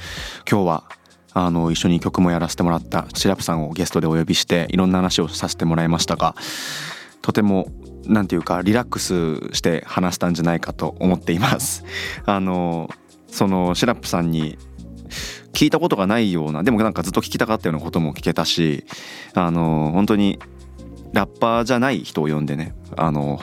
[0.51, 0.85] 今日は
[1.35, 6.35] あの一緒に曲もやらせてもらったシラップさんをゲストでお呼びしていろんな話をさせてもらいましたが
[7.23, 7.69] とても
[8.07, 11.85] なんていうかリラックスして話したんじゃないかと思っています。
[12.27, 12.91] あの
[13.29, 14.59] そのシラップさんに
[15.53, 18.85] 聞いたことがないようなでもなんかずっと聞きたかったようなことも聞けたし
[19.35, 20.39] あの本当に
[21.13, 23.39] ラッパーじゃない人を呼んでねあの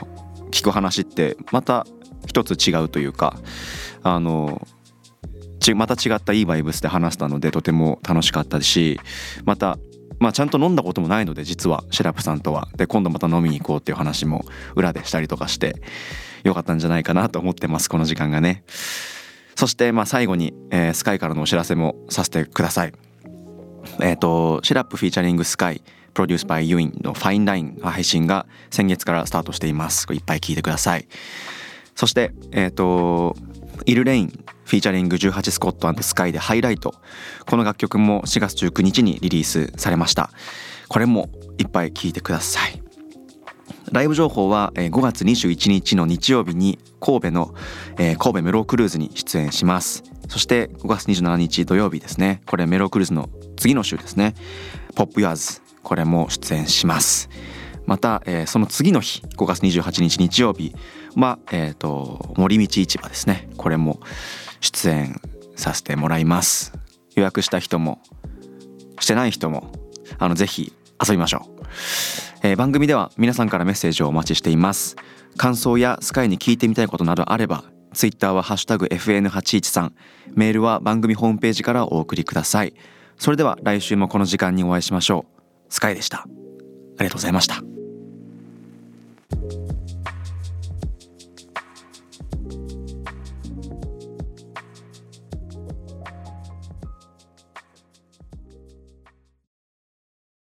[0.52, 1.86] 聞く話ってまた
[2.28, 3.40] 一つ違うというか
[4.04, 4.68] あの
[5.76, 9.00] また違ったいいバイブスで話したのでとても楽しかったし
[9.46, 9.78] また
[10.20, 12.68] まあ、ちゃんと飲んだこともないので実はシラップさんとは。
[12.76, 14.46] で今度また飲みに行こうっていう話も
[14.76, 15.82] 裏でしたりとかして
[16.44, 18.64] よかったんじゃないかなと思ってますこの時間がね。
[19.56, 22.94] そしてまあ最後に、えー、スカイからのお知らせもさせてください。
[24.02, 30.06] えっ、ー、と SIRUP featuring Skaai produced by uin の FINE LINE 配信が先月からスタートしています。
[30.14, 31.08] いっぱい聞いてください。
[31.96, 33.36] そしてえっ、ー、と
[33.86, 36.94] イルレイン featuring 18scott Skaai で Highlight
[37.48, 40.30] この楽曲も4月19日にリリースされました。
[40.90, 42.80] これもいっぱい聴いてください。
[43.92, 47.56] ライブ情報は5月21日の日曜日に神戸の
[47.98, 50.04] 神戸 Mellow Cruise に出演します。
[50.28, 52.42] そして5月27日土曜日ですね。
[52.46, 54.36] これ Mellow Cruise の次の週ですね。
[54.94, 57.28] ポップユアーズこれも出演します。
[57.88, 60.76] また、えー、その次の日5月28日日曜日。
[61.16, 63.50] は、えーと、森道市場ですね。
[63.58, 64.00] これも
[64.62, 65.22] 出演
[65.56, 66.74] させてもらいます。
[67.16, 68.00] 予約した人も
[69.00, 69.72] してない人も
[70.18, 70.74] あのぜひ
[71.06, 71.66] 遊びましょう、
[72.44, 74.96] えー、番組では皆さんからメッセージをお待ちしています。
[75.38, 79.92] 感想やスカイに聞いてみたいことなどあればツイッターはハッシュタグ FN813
[80.36, 82.74] メールは番組ホームページからお送りください。
[83.18, 85.42] それでは来週もこの時間にお会いしましょう。
[85.70, 86.20] スカイでした。
[86.20, 86.26] あ
[87.00, 87.62] りがとうございました。